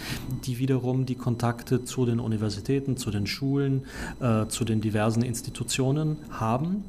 die 0.45 0.59
wiederum 0.59 1.07
die 1.07 1.15
Kontakte 1.15 1.85
zu 1.85 2.07
den 2.07 2.21
Universitäten, 2.21 2.97
zu 2.97 3.11
den 3.11 3.27
Schulen, 3.27 3.85
äh, 4.21 4.47
zu 4.47 4.65
den 4.65 4.81
diversen 4.81 5.23
Institutionen 5.23 6.19
haben 6.31 6.80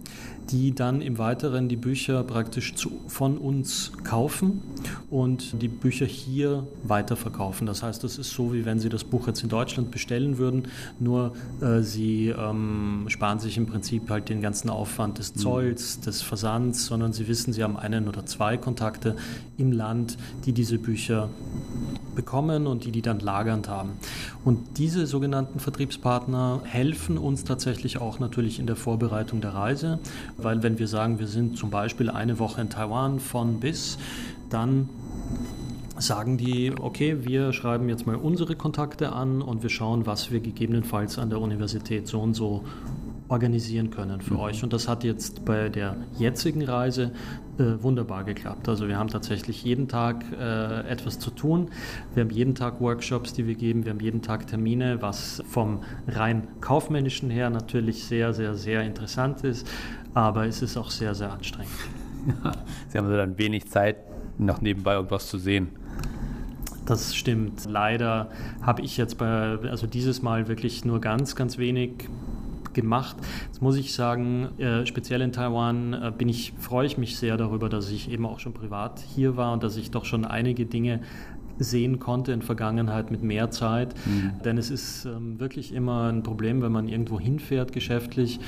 die 0.52 0.74
dann 0.74 1.02
im 1.02 1.18
Weiteren 1.18 1.70
die 1.70 1.76
Bücher 1.76 2.24
praktisch 2.24 2.76
zu, 2.76 2.92
von 3.08 3.38
uns 3.38 3.92
kaufen 4.04 4.62
und 5.10 5.62
die 5.62 5.68
Bücher 5.68 6.06
hier 6.06 6.68
weiterverkaufen. 6.84 7.68
Das 7.68 7.84
heißt, 7.84 8.04
das 8.04 8.18
ist 8.18 8.32
so, 8.32 8.54
wie 8.54 8.66
wenn 8.66 8.80
Sie 8.80 8.90
das 8.90 9.04
Buch 9.04 9.28
jetzt 9.28 9.44
in 9.44 9.50
Deutschland 9.50 9.92
bestellen 9.92 10.38
würden, 10.38 10.68
nur 11.00 11.34
äh, 11.62 11.82
Sie 11.82 12.30
ähm, 12.30 13.06
sparen 13.08 13.40
sich 13.40 13.58
im 13.58 13.66
Prinzip 13.66 14.10
halt 14.10 14.30
den 14.30 14.42
ganzen 14.42 14.70
Aufwand 14.70 15.20
des 15.20 15.36
mhm. 15.36 15.40
Zolls, 15.40 16.00
des 16.02 16.22
Versands, 16.22 16.86
sondern 16.86 17.14
Sie 17.14 17.28
wissen, 17.28 17.54
Sie 17.54 17.64
haben 17.64 17.78
einen 17.78 18.08
oder 18.08 18.26
zwei 18.26 18.58
Kontakte 18.58 19.16
im 19.58 19.72
Land, 19.72 20.18
die 20.46 20.54
diese 20.54 20.78
Bücher 20.80 21.30
bekommen 22.16 22.68
und 22.68 22.86
die 22.86 22.92
die 22.92 23.02
dann 23.02 23.20
lagernd 23.20 23.70
haben. 23.70 23.92
Und 24.44 24.78
diese 24.78 25.08
sogenannten 25.08 25.60
Vertriebspartner 25.60 26.62
helfen 26.64 27.18
uns 27.18 27.44
tatsächlich 27.44 28.00
auch 28.00 28.20
natürlich 28.20 28.60
in 28.60 28.68
der 28.68 28.76
Vorbereitung 28.76 29.42
der 29.42 29.54
Reise, 29.54 30.00
weil 30.38 30.64
wenn 30.64 30.80
wir 30.80 30.88
sagen, 30.88 31.20
wir 31.20 31.28
sind 31.28 31.58
zum 31.58 31.70
Beispiel 31.70 32.10
eine 32.10 32.40
Woche 32.40 32.62
in 32.62 32.70
Taiwan 32.70 33.20
von 33.20 33.60
bis, 33.60 33.98
dann 34.50 34.90
sagen 35.98 36.38
die, 36.38 36.74
okay, 36.80 37.26
wir 37.26 37.54
schreiben 37.54 37.88
jetzt 37.88 38.08
mal 38.08 38.16
unsere 38.16 38.56
Kontakte 38.56 39.12
an 39.12 39.42
und 39.42 39.62
wir 39.62 39.70
schauen, 39.70 40.06
was 40.06 40.32
wir 40.32 40.40
gegebenenfalls 40.40 41.20
an 41.20 41.30
der 41.30 41.40
Universität 41.40 42.08
so 42.08 42.20
und 42.20 42.34
so 42.34 42.64
organisieren 43.32 43.90
können 43.90 44.20
für 44.20 44.34
mhm. 44.34 44.40
euch. 44.42 44.64
Und 44.64 44.74
das 44.74 44.88
hat 44.88 45.04
jetzt 45.04 45.46
bei 45.46 45.70
der 45.70 45.96
jetzigen 46.18 46.64
Reise 46.64 47.12
äh, 47.58 47.82
wunderbar 47.82 48.26
geklappt. 48.26 48.68
Also 48.68 48.90
wir 48.90 48.98
haben 48.98 49.08
tatsächlich 49.08 49.64
jeden 49.64 49.88
Tag 49.88 50.26
äh, 50.38 50.82
etwas 50.90 51.18
zu 51.18 51.32
tun. 51.32 51.70
Wir 52.14 52.24
haben 52.24 52.30
jeden 52.30 52.56
Tag 52.56 52.82
Workshops, 52.82 53.34
die 53.34 53.48
wir 53.48 53.56
geben. 53.56 53.86
Wir 53.86 53.94
haben 53.94 54.02
jeden 54.02 54.22
Tag 54.22 54.48
Termine, 54.48 55.02
was 55.02 55.42
vom 55.48 55.80
rein 56.08 56.48
kaufmännischen 56.60 57.30
her 57.30 57.50
natürlich 57.50 58.04
sehr, 58.04 58.34
sehr, 58.34 58.56
sehr 58.56 58.82
interessant 58.84 59.46
ist. 59.46 59.66
Aber 60.14 60.46
es 60.46 60.62
ist 60.62 60.76
auch 60.76 60.92
sehr, 60.92 61.16
sehr 61.16 61.32
anstrengend. 61.32 61.72
Ja, 62.44 62.52
Sie 62.90 63.00
haben 63.00 63.06
also 63.06 63.18
dann 63.18 63.40
wenig 63.40 63.68
Zeit, 63.68 63.98
noch 64.38 64.62
nebenbei 64.62 64.94
irgendwas 64.94 65.28
zu 65.28 65.40
sehen. 65.40 65.70
Das 66.86 67.16
stimmt. 67.16 67.66
Leider 67.66 68.30
habe 68.62 68.84
ich 68.84 68.96
jetzt 68.98 69.18
bei, 69.18 69.58
also 69.64 69.88
dieses 69.88 70.22
Mal 70.22 70.48
wirklich 70.48 70.86
nur 70.86 71.02
ganz, 71.02 71.36
ganz 71.36 71.58
wenig 71.58 72.10
gemacht. 72.74 73.16
Jetzt 73.48 73.62
muss 73.62 73.76
ich 73.76 73.94
sagen, 73.94 74.50
äh, 74.60 74.86
speziell 74.86 75.22
in 75.22 75.32
Taiwan 75.32 75.94
äh, 75.94 76.12
bin 76.16 76.30
ich, 76.30 76.54
freue 76.60 76.86
ich 76.86 76.98
mich 76.98 77.18
sehr 77.18 77.38
darüber, 77.38 77.70
dass 77.70 77.90
ich 77.90 78.12
eben 78.12 78.26
auch 78.26 78.40
schon 78.40 78.54
privat 78.54 79.00
hier 79.16 79.38
war 79.38 79.54
und 79.54 79.64
dass 79.64 79.78
ich 79.78 79.92
doch 79.92 80.06
schon 80.06 80.26
einige 80.26 80.66
Dinge 80.66 81.02
sehen 81.64 82.00
konnte 82.00 82.32
in 82.32 82.42
Vergangenheit 82.42 83.12
mit 83.12 83.24
mehr 83.24 83.52
Zeit. 83.52 83.96
Mhm. 84.06 84.32
Denn 84.44 84.58
es 84.58 84.70
ist 84.70 85.06
ähm, 85.06 85.40
wirklich 85.40 85.74
immer 85.74 86.12
ein 86.12 86.24
Problem, 86.24 86.62
wenn 86.62 86.72
man 86.72 86.88
irgendwo 86.88 87.20
hinfährt 87.20 87.72
geschäftlich 87.72 88.40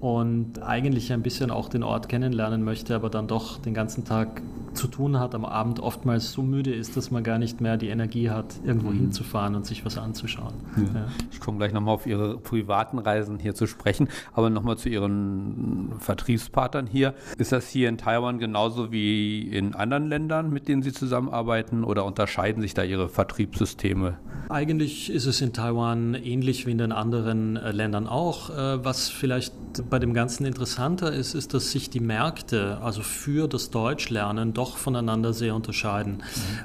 und 0.00 0.62
eigentlich 0.62 1.12
ein 1.12 1.22
bisschen 1.22 1.50
auch 1.50 1.68
den 1.68 1.82
Ort 1.82 2.08
kennenlernen 2.08 2.62
möchte, 2.62 2.94
aber 2.94 3.10
dann 3.10 3.28
doch 3.28 3.58
den 3.58 3.74
ganzen 3.74 4.04
Tag 4.04 4.42
zu 4.76 4.88
tun 4.88 5.18
hat, 5.18 5.34
am 5.34 5.44
Abend 5.44 5.80
oftmals 5.80 6.32
so 6.32 6.42
müde 6.42 6.74
ist, 6.74 6.96
dass 6.96 7.10
man 7.10 7.24
gar 7.24 7.38
nicht 7.38 7.60
mehr 7.60 7.76
die 7.76 7.88
Energie 7.88 8.30
hat, 8.30 8.56
irgendwo 8.64 8.90
mhm. 8.90 8.98
hinzufahren 8.98 9.54
und 9.54 9.66
sich 9.66 9.84
was 9.84 9.98
anzuschauen. 9.98 10.54
Ja. 10.76 10.82
Ja. 10.82 11.06
Ich 11.32 11.40
komme 11.40 11.58
gleich 11.58 11.72
nochmal 11.72 11.94
auf 11.94 12.06
Ihre 12.06 12.38
privaten 12.38 12.98
Reisen 12.98 13.38
hier 13.38 13.54
zu 13.54 13.66
sprechen, 13.66 14.08
aber 14.34 14.50
nochmal 14.50 14.76
zu 14.76 14.88
Ihren 14.88 15.92
Vertriebspartnern 15.98 16.86
hier. 16.86 17.14
Ist 17.38 17.52
das 17.52 17.68
hier 17.68 17.88
in 17.88 17.98
Taiwan 17.98 18.38
genauso 18.38 18.92
wie 18.92 19.42
in 19.42 19.74
anderen 19.74 20.06
Ländern, 20.06 20.50
mit 20.52 20.68
denen 20.68 20.82
Sie 20.82 20.92
zusammenarbeiten 20.92 21.84
oder 21.84 22.04
unterscheiden 22.04 22.45
sich 22.60 22.74
da 22.74 22.82
Ihre 22.82 23.08
Vertriebssysteme? 23.08 24.18
Eigentlich 24.48 25.10
ist 25.10 25.26
es 25.26 25.40
in 25.40 25.52
Taiwan 25.52 26.14
ähnlich 26.14 26.66
wie 26.66 26.70
in 26.70 26.78
den 26.78 26.92
anderen 26.92 27.56
äh, 27.56 27.72
Ländern 27.72 28.06
auch. 28.06 28.50
Äh, 28.50 28.84
was 28.84 29.08
vielleicht 29.08 29.52
bei 29.90 29.98
dem 29.98 30.14
Ganzen 30.14 30.46
interessanter 30.46 31.12
ist, 31.12 31.34
ist, 31.34 31.52
dass 31.52 31.72
sich 31.72 31.90
die 31.90 32.00
Märkte, 32.00 32.78
also 32.82 33.02
für 33.02 33.48
das 33.48 33.70
Deutschlernen, 33.70 34.54
doch 34.54 34.76
voneinander 34.76 35.32
sehr 35.34 35.54
unterscheiden. 35.54 36.22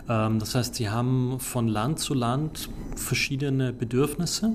Mhm. 0.08 0.40
Das 0.40 0.56
heißt, 0.56 0.76
sie 0.76 0.90
haben 0.90 1.40
von 1.40 1.68
Land 1.68 2.00
zu 2.00 2.14
Land 2.14 2.70
verschiedene 2.96 3.74
Bedürfnisse. 3.74 4.54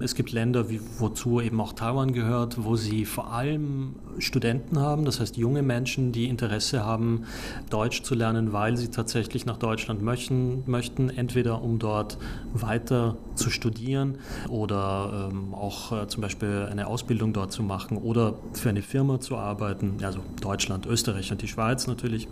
Es 0.00 0.14
gibt 0.14 0.32
Länder, 0.32 0.70
wie, 0.70 0.80
wozu 0.98 1.40
eben 1.40 1.60
auch 1.60 1.72
Taiwan 1.72 2.12
gehört, 2.12 2.64
wo 2.64 2.74
sie 2.74 3.04
vor 3.04 3.32
allem 3.32 3.94
Studenten 4.18 4.78
haben, 4.78 5.04
das 5.04 5.20
heißt 5.20 5.36
junge 5.36 5.62
Menschen, 5.62 6.12
die 6.12 6.28
Interesse 6.28 6.84
haben, 6.84 7.24
Deutsch 7.70 8.02
zu 8.02 8.14
lernen, 8.14 8.52
weil 8.52 8.76
sie 8.76 8.88
tatsächlich 8.88 9.46
nach 9.46 9.58
Deutschland 9.58 10.02
möchten, 10.02 10.62
möchten 10.66 11.10
entweder 11.10 11.62
um 11.62 11.78
dort 11.78 12.18
weiter 12.54 13.16
zu 13.34 13.50
studieren 13.50 14.18
oder 14.48 15.28
ähm, 15.30 15.54
auch 15.54 15.92
äh, 15.92 16.08
zum 16.08 16.22
Beispiel 16.22 16.68
eine 16.70 16.86
Ausbildung 16.86 17.32
dort 17.32 17.52
zu 17.52 17.62
machen 17.62 17.98
oder 17.98 18.34
für 18.52 18.68
eine 18.68 18.82
Firma 18.82 19.20
zu 19.20 19.36
arbeiten, 19.36 19.98
also 20.02 20.20
Deutschland, 20.40 20.86
Österreich 20.86 21.30
und 21.32 21.42
die 21.42 21.48
Schweiz 21.48 21.86
natürlich. 21.86 22.28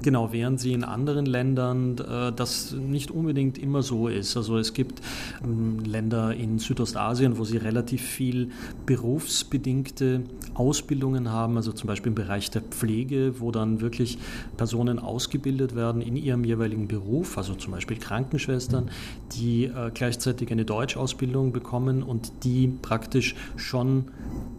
Genau, 0.00 0.32
während 0.32 0.60
sie 0.60 0.74
in 0.74 0.84
anderen 0.84 1.26
Ländern 1.26 1.98
äh, 1.98 2.32
das 2.32 2.72
nicht 2.72 3.10
unbedingt 3.10 3.58
immer 3.58 3.82
so 3.82 4.06
ist. 4.06 4.36
Also 4.36 4.56
es 4.56 4.72
gibt 4.72 5.02
ähm, 5.42 5.80
Länder 5.80 6.32
in 6.34 6.60
Südostasien, 6.60 7.36
wo 7.36 7.44
sie 7.44 7.56
relativ 7.56 8.02
viel 8.02 8.50
berufsbedingte 8.86 10.22
Ausbildungen 10.54 11.32
haben, 11.32 11.56
also 11.56 11.72
zum 11.72 11.88
Beispiel 11.88 12.10
im 12.10 12.14
Bereich 12.14 12.48
der 12.50 12.62
Pflege, 12.62 13.40
wo 13.40 13.50
dann 13.50 13.80
wirklich 13.80 14.18
Personen 14.56 15.00
ausgebildet 15.00 15.74
werden 15.74 16.00
in 16.00 16.14
ihrem 16.14 16.44
jeweiligen 16.44 16.86
Beruf, 16.86 17.36
also 17.36 17.54
zum 17.54 17.72
Beispiel 17.72 17.96
Krankenschwestern, 17.96 18.90
die 19.32 19.64
äh, 19.64 19.90
gleichzeitig 19.92 20.52
eine 20.52 20.64
Deutschausbildung 20.64 21.50
bekommen 21.50 22.04
und 22.04 22.44
die 22.44 22.68
praktisch 22.68 23.34
schon 23.56 24.04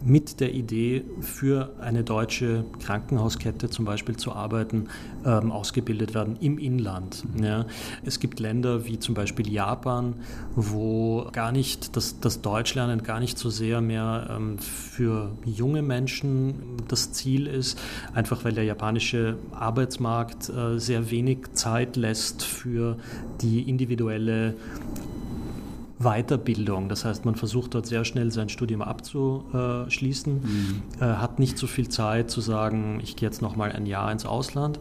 mit 0.04 0.40
der 0.40 0.54
Idee 0.54 1.04
für 1.20 1.70
eine 1.80 2.04
deutsche 2.04 2.64
Krankenhauskette 2.80 3.70
zum 3.70 3.86
Beispiel 3.86 4.16
zu 4.16 4.32
arbeiten, 4.32 4.88
äh, 5.24 5.29
ähm, 5.30 5.52
ausgebildet 5.52 6.14
werden 6.14 6.36
im 6.40 6.58
Inland. 6.58 7.24
Ja. 7.40 7.66
Es 8.04 8.18
gibt 8.18 8.40
Länder 8.40 8.86
wie 8.86 8.98
zum 8.98 9.14
Beispiel 9.14 9.50
Japan, 9.50 10.14
wo 10.56 11.28
gar 11.32 11.52
nicht 11.52 11.96
das, 11.96 12.20
das 12.20 12.42
Deutschlernen 12.42 13.02
gar 13.02 13.20
nicht 13.20 13.38
so 13.38 13.50
sehr 13.50 13.80
mehr 13.80 14.28
ähm, 14.30 14.58
für 14.58 15.30
junge 15.44 15.82
Menschen 15.82 16.54
das 16.88 17.12
Ziel 17.12 17.46
ist, 17.46 17.78
einfach 18.14 18.44
weil 18.44 18.52
der 18.52 18.64
japanische 18.64 19.36
Arbeitsmarkt 19.52 20.48
äh, 20.48 20.78
sehr 20.78 21.10
wenig 21.10 21.52
Zeit 21.52 21.96
lässt 21.96 22.42
für 22.42 22.96
die 23.40 23.68
individuelle 23.68 24.54
Weiterbildung. 26.00 26.88
Das 26.88 27.04
heißt, 27.04 27.24
man 27.24 27.34
versucht 27.34 27.74
dort 27.74 27.86
sehr 27.86 28.04
schnell 28.04 28.32
sein 28.32 28.48
Studium 28.48 28.82
abzuschließen, 28.82 30.32
mhm. 30.34 30.82
äh, 30.98 31.04
hat 31.04 31.38
nicht 31.38 31.58
so 31.58 31.66
viel 31.66 31.88
Zeit 31.88 32.30
zu 32.30 32.40
sagen, 32.40 33.00
ich 33.02 33.16
gehe 33.16 33.28
jetzt 33.28 33.42
noch 33.42 33.54
mal 33.54 33.70
ein 33.70 33.86
Jahr 33.86 34.10
ins 34.10 34.24
Ausland. 34.24 34.78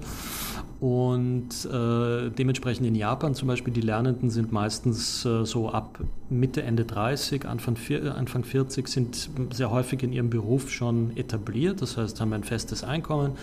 Und 0.79 1.65
äh, 1.65 2.29
dementsprechend 2.29 2.87
in 2.87 2.95
Japan 2.95 3.35
zum 3.35 3.49
Beispiel, 3.49 3.73
die 3.73 3.81
Lernenden 3.81 4.29
sind 4.29 4.53
meistens 4.53 5.25
äh, 5.25 5.45
so 5.45 5.69
ab 5.69 5.99
Mitte, 6.29 6.63
Ende 6.63 6.85
30, 6.85 7.45
Anfang, 7.45 7.75
Anfang 8.15 8.45
40, 8.45 8.87
sind 8.87 9.29
sehr 9.51 9.71
häufig 9.71 10.03
in 10.03 10.13
ihrem 10.13 10.29
Beruf 10.29 10.69
schon 10.69 11.17
etabliert, 11.17 11.81
das 11.81 11.97
heißt, 11.97 12.21
haben 12.21 12.31
ein 12.31 12.45
festes 12.45 12.85
Einkommen 12.85 13.33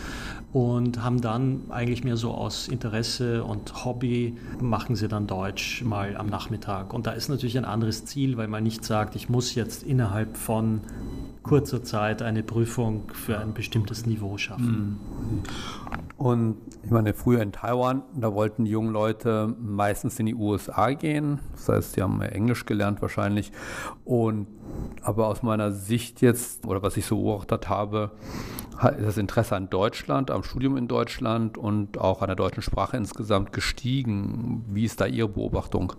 und 0.54 1.02
haben 1.02 1.20
dann 1.20 1.64
eigentlich 1.68 2.04
mehr 2.04 2.16
so 2.16 2.30
aus 2.30 2.68
Interesse 2.68 3.44
und 3.44 3.84
Hobby, 3.84 4.34
machen 4.58 4.96
sie 4.96 5.06
dann 5.06 5.26
Deutsch 5.26 5.84
mal 5.84 6.16
am 6.16 6.28
Nachmittag. 6.28 6.94
Und 6.94 7.06
da 7.06 7.10
ist 7.10 7.28
natürlich 7.28 7.58
ein 7.58 7.66
anderes 7.66 8.06
Ziel, 8.06 8.38
weil 8.38 8.48
man 8.48 8.62
nicht 8.62 8.82
sagt, 8.82 9.14
ich 9.14 9.28
muss 9.28 9.54
jetzt 9.54 9.82
innerhalb 9.82 10.38
von 10.38 10.80
kurzer 11.46 11.82
Zeit 11.82 12.22
eine 12.22 12.42
Prüfung 12.42 13.10
für 13.12 13.38
ein 13.38 13.54
bestimmtes 13.54 14.06
Niveau 14.06 14.36
schaffen. 14.36 14.98
Mhm. 14.98 15.42
Und 16.16 16.56
ich 16.82 16.90
meine, 16.90 17.14
früher 17.14 17.42
in 17.42 17.52
Taiwan, 17.52 18.02
da 18.14 18.32
wollten 18.32 18.64
die 18.64 18.70
jungen 18.70 18.92
Leute 18.92 19.54
meistens 19.60 20.18
in 20.18 20.26
die 20.26 20.34
USA 20.34 20.92
gehen. 20.92 21.40
Das 21.52 21.68
heißt, 21.68 21.92
sie 21.92 22.02
haben 22.02 22.20
Englisch 22.22 22.64
gelernt 22.64 23.02
wahrscheinlich. 23.02 23.52
Und 24.04 24.46
aber 25.02 25.28
aus 25.28 25.42
meiner 25.42 25.72
Sicht 25.72 26.20
jetzt, 26.20 26.66
oder 26.66 26.82
was 26.82 26.96
ich 26.96 27.06
so 27.06 27.16
beobachtet 27.16 27.68
habe, 27.68 28.12
ist 28.98 29.06
das 29.06 29.18
Interesse 29.18 29.56
an 29.56 29.70
Deutschland, 29.70 30.30
am 30.30 30.42
Studium 30.42 30.76
in 30.76 30.88
Deutschland 30.88 31.56
und 31.56 31.98
auch 31.98 32.22
an 32.22 32.28
der 32.28 32.36
deutschen 32.36 32.62
Sprache 32.62 32.96
insgesamt 32.96 33.52
gestiegen. 33.52 34.64
Wie 34.68 34.84
ist 34.84 35.00
da 35.00 35.06
Ihre 35.06 35.28
Beobachtung? 35.28 35.92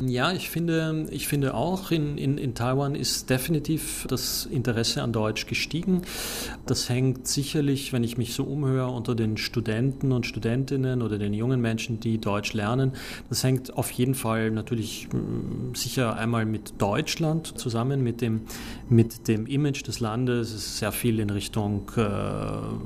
Ja, 0.00 0.32
ich 0.32 0.48
finde, 0.48 1.06
ich 1.10 1.26
finde 1.26 1.54
auch, 1.54 1.90
in, 1.90 2.18
in, 2.18 2.38
in 2.38 2.54
Taiwan 2.54 2.94
ist 2.94 3.30
definitiv 3.30 4.06
das 4.08 4.46
Interesse 4.46 5.02
an 5.02 5.12
Deutsch 5.12 5.46
gestiegen. 5.46 6.02
Das 6.66 6.88
hängt 6.88 7.26
sicherlich, 7.26 7.92
wenn 7.92 8.04
ich 8.04 8.16
mich 8.16 8.32
so 8.34 8.44
umhöre, 8.44 8.92
unter 8.92 9.16
den 9.16 9.36
Studenten 9.36 10.12
und 10.12 10.24
Studentinnen 10.24 11.02
oder 11.02 11.18
den 11.18 11.34
jungen 11.34 11.60
Menschen, 11.60 11.98
die 11.98 12.18
Deutsch 12.18 12.52
lernen. 12.52 12.92
Das 13.28 13.42
hängt 13.42 13.76
auf 13.76 13.90
jeden 13.90 14.14
Fall 14.14 14.52
natürlich 14.52 15.08
mm, 15.12 15.74
sicher 15.74 16.16
einmal 16.16 16.46
mit 16.46 16.80
Deutschland 16.80 17.58
zusammen, 17.58 18.04
mit 18.04 18.20
dem, 18.20 18.42
mit 18.88 19.26
dem 19.26 19.46
Image 19.46 19.84
des 19.86 19.98
Landes. 19.98 20.50
Es 20.50 20.54
ist 20.54 20.78
sehr 20.78 20.92
viel 20.92 21.18
in 21.18 21.30
Richtung 21.30 21.90
äh, 21.96 22.06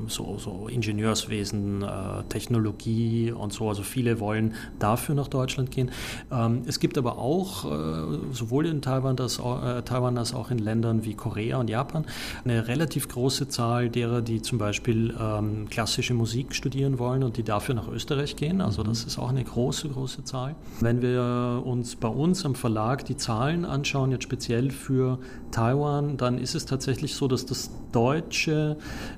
so, 0.07 0.39
so 0.39 0.67
Ingenieurswesen, 0.69 1.83
äh, 1.83 2.23
Technologie 2.31 3.33
und 3.33 3.53
so. 3.53 3.69
Also 3.69 3.83
viele 3.83 4.19
wollen 4.19 4.55
dafür 4.79 5.15
nach 5.15 5.29
Deutschland 5.29 5.71
gehen. 5.71 5.91
Ähm, 6.31 6.42
es 6.67 6.81
gibt 6.81 6.99
aber 6.99 7.19
auch, 7.19 7.65
äh, 7.65 8.19
sowohl 8.33 8.67
in 8.67 8.83
Taiwan 8.83 9.19
als, 9.19 9.39
äh, 9.39 9.83
Taiwan 9.83 10.19
als 10.19 10.35
auch 10.35 10.51
in 10.51 10.59
Ländern 10.59 11.05
wie 11.05 11.15
Korea 11.15 11.59
und 11.59 11.69
Japan, 11.69 12.05
eine 12.45 12.69
relativ 12.69 13.09
große 13.09 13.49
Zahl 13.49 13.89
derer, 13.89 14.23
die 14.23 14.43
zum 14.43 14.59
Beispiel 14.59 15.15
ähm, 15.19 15.69
klassische 15.69 16.15
Musik 16.15 16.55
studieren 16.55 16.99
wollen 16.99 17.23
und 17.23 17.37
die 17.37 17.43
dafür 17.43 17.75
nach 17.75 17.89
Österreich 17.89 18.37
gehen. 18.37 18.61
Also 18.61 18.83
mhm. 18.83 18.89
das 18.89 19.05
ist 19.05 19.19
auch 19.19 19.31
eine 19.31 19.45
große, 19.45 19.89
große 19.89 20.25
Zahl. 20.25 20.55
Wenn 20.81 21.03
wir 21.03 21.63
uns 21.65 21.97
bei 21.97 22.09
uns 22.09 22.45
am 22.45 22.55
Verlag 22.55 23.05
die 23.05 23.17
Zahlen 23.17 23.65
anschauen, 23.65 24.11
jetzt 24.11 24.25
speziell 24.25 24.71
für 24.71 25.19
Taiwan, 25.51 26.17
dann 26.17 26.39
ist 26.39 26.55
es 26.55 26.67
tatsächlich 26.67 27.15
so, 27.15 27.29
dass 27.29 27.47
das 27.47 27.71
Deutsche 27.93 28.77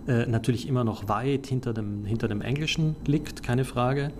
äh, 0.08 0.26
natürlich 0.26 0.68
immer 0.68 0.84
noch 0.84 1.08
weit 1.08 1.46
hinter 1.46 1.72
dem, 1.72 2.04
hinter 2.04 2.28
dem 2.28 2.40
Englischen 2.40 2.96
liegt, 3.06 3.42
keine 3.42 3.64
Frage 3.64 4.12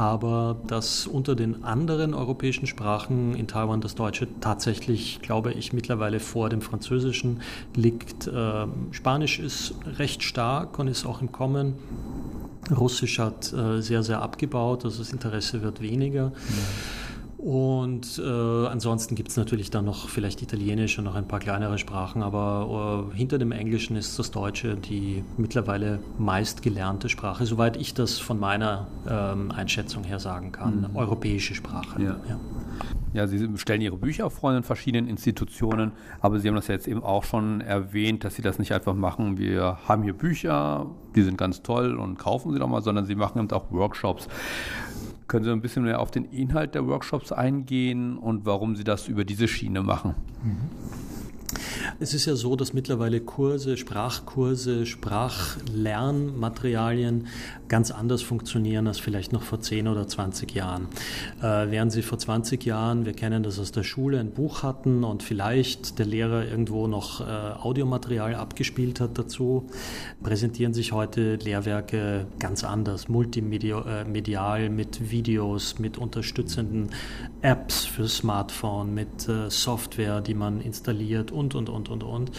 aber 0.00 0.56
dass 0.66 1.06
unter 1.06 1.34
den 1.34 1.62
anderen 1.62 2.14
europäischen 2.14 2.29
Sprachen 2.66 3.34
in 3.34 3.46
Taiwan 3.46 3.80
das 3.80 3.94
Deutsche 3.94 4.28
tatsächlich, 4.40 5.20
glaube 5.22 5.52
ich, 5.52 5.72
mittlerweile 5.72 6.20
vor 6.20 6.48
dem 6.48 6.60
Französischen 6.60 7.40
liegt. 7.74 8.30
Ähm, 8.32 8.88
Spanisch 8.92 9.38
ist 9.38 9.74
recht 9.98 10.22
stark 10.22 10.78
und 10.78 10.88
ist 10.88 11.06
auch 11.06 11.20
im 11.20 11.32
Kommen. 11.32 11.74
Russisch 12.70 13.18
hat 13.18 13.52
äh, 13.52 13.80
sehr, 13.80 14.02
sehr 14.02 14.22
abgebaut, 14.22 14.84
also 14.84 14.98
das 14.98 15.12
Interesse 15.12 15.62
wird 15.62 15.80
weniger. 15.80 16.32
Ja. 16.32 16.99
Und 17.40 18.20
äh, 18.22 18.66
ansonsten 18.66 19.14
gibt 19.14 19.30
es 19.30 19.38
natürlich 19.38 19.70
dann 19.70 19.86
noch 19.86 20.10
vielleicht 20.10 20.42
Italienisch 20.42 20.98
und 20.98 21.04
noch 21.04 21.14
ein 21.14 21.26
paar 21.26 21.40
kleinere 21.40 21.78
Sprachen, 21.78 22.22
aber 22.22 23.08
äh, 23.10 23.16
hinter 23.16 23.38
dem 23.38 23.50
Englischen 23.50 23.96
ist 23.96 24.18
das 24.18 24.30
Deutsche 24.30 24.76
die 24.76 25.24
mittlerweile 25.38 26.00
meist 26.18 26.62
gelernte 26.62 27.08
Sprache, 27.08 27.46
soweit 27.46 27.78
ich 27.78 27.94
das 27.94 28.18
von 28.18 28.38
meiner 28.38 28.88
ähm, 29.08 29.50
Einschätzung 29.52 30.04
her 30.04 30.18
sagen 30.18 30.52
kann. 30.52 30.88
Mhm. 30.90 30.96
Europäische 30.96 31.54
Sprache. 31.54 32.02
Ja. 32.02 32.16
ja. 32.28 32.38
Ja, 33.12 33.26
Sie 33.26 33.48
stellen 33.56 33.80
Ihre 33.80 33.96
Bücher 33.96 34.28
vor 34.28 34.54
in 34.54 34.62
verschiedenen 34.62 35.08
Institutionen, 35.08 35.92
aber 36.20 36.38
Sie 36.38 36.46
haben 36.46 36.54
das 36.54 36.68
ja 36.68 36.74
jetzt 36.74 36.86
eben 36.86 37.02
auch 37.02 37.24
schon 37.24 37.62
erwähnt, 37.62 38.22
dass 38.22 38.36
Sie 38.36 38.42
das 38.42 38.58
nicht 38.58 38.72
einfach 38.72 38.94
machen, 38.94 39.38
wir 39.38 39.78
haben 39.88 40.02
hier 40.02 40.12
Bücher, 40.12 40.86
die 41.16 41.22
sind 41.22 41.38
ganz 41.38 41.62
toll 41.62 41.96
und 41.96 42.18
kaufen 42.18 42.52
Sie 42.52 42.58
doch 42.58 42.68
mal, 42.68 42.82
sondern 42.82 43.06
Sie 43.06 43.14
machen 43.14 43.38
eben 43.40 43.50
auch 43.50 43.72
Workshops. 43.72 44.28
Können 45.30 45.44
Sie 45.44 45.52
ein 45.52 45.60
bisschen 45.60 45.84
mehr 45.84 46.00
auf 46.00 46.10
den 46.10 46.24
Inhalt 46.24 46.74
der 46.74 46.88
Workshops 46.88 47.30
eingehen 47.30 48.18
und 48.18 48.46
warum 48.46 48.74
Sie 48.74 48.82
das 48.82 49.06
über 49.06 49.24
diese 49.24 49.46
Schiene 49.46 49.80
machen? 49.80 50.16
Mhm. 50.42 51.09
Es 52.02 52.14
ist 52.14 52.24
ja 52.24 52.34
so, 52.34 52.56
dass 52.56 52.72
mittlerweile 52.72 53.20
Kurse, 53.20 53.76
Sprachkurse, 53.76 54.86
Sprachlernmaterialien 54.86 57.26
ganz 57.68 57.90
anders 57.90 58.22
funktionieren 58.22 58.86
als 58.86 58.98
vielleicht 58.98 59.34
noch 59.34 59.42
vor 59.42 59.60
10 59.60 59.86
oder 59.86 60.08
20 60.08 60.54
Jahren. 60.54 60.88
Äh, 61.42 61.70
während 61.70 61.92
Sie 61.92 62.00
vor 62.00 62.18
20 62.18 62.64
Jahren, 62.64 63.04
wir 63.04 63.12
kennen 63.12 63.42
das 63.42 63.58
aus 63.58 63.70
der 63.70 63.82
Schule, 63.82 64.18
ein 64.18 64.30
Buch 64.30 64.62
hatten 64.62 65.04
und 65.04 65.22
vielleicht 65.22 65.98
der 65.98 66.06
Lehrer 66.06 66.48
irgendwo 66.48 66.86
noch 66.86 67.20
äh, 67.20 67.24
Audiomaterial 67.24 68.34
abgespielt 68.34 68.98
hat 68.98 69.18
dazu, 69.18 69.66
präsentieren 70.22 70.72
sich 70.72 70.92
heute 70.92 71.36
Lehrwerke 71.36 72.26
ganz 72.38 72.64
anders, 72.64 73.10
multimedial 73.10 74.62
äh, 74.62 74.70
mit 74.70 75.10
Videos, 75.10 75.78
mit 75.78 75.98
unterstützenden 75.98 76.88
Apps 77.42 77.84
für 77.84 78.08
Smartphone, 78.08 78.94
mit 78.94 79.28
äh, 79.28 79.50
Software, 79.50 80.22
die 80.22 80.32
man 80.32 80.62
installiert 80.62 81.30
und, 81.30 81.54
und, 81.54 81.68
und, 81.68 81.89
und, 81.90 82.02
und. 82.02 82.30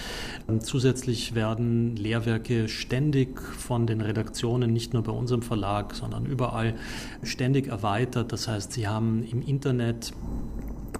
Und 0.47 0.65
zusätzlich 0.65 1.35
werden 1.35 1.95
Lehrwerke 1.95 2.67
ständig 2.67 3.41
von 3.41 3.87
den 3.87 4.01
Redaktionen, 4.01 4.73
nicht 4.73 4.93
nur 4.93 5.03
bei 5.03 5.11
unserem 5.11 5.41
Verlag, 5.41 5.95
sondern 5.95 6.25
überall 6.25 6.75
ständig 7.23 7.67
erweitert. 7.67 8.31
Das 8.31 8.47
heißt, 8.47 8.73
sie 8.73 8.87
haben 8.87 9.23
im 9.23 9.41
Internet 9.41 10.13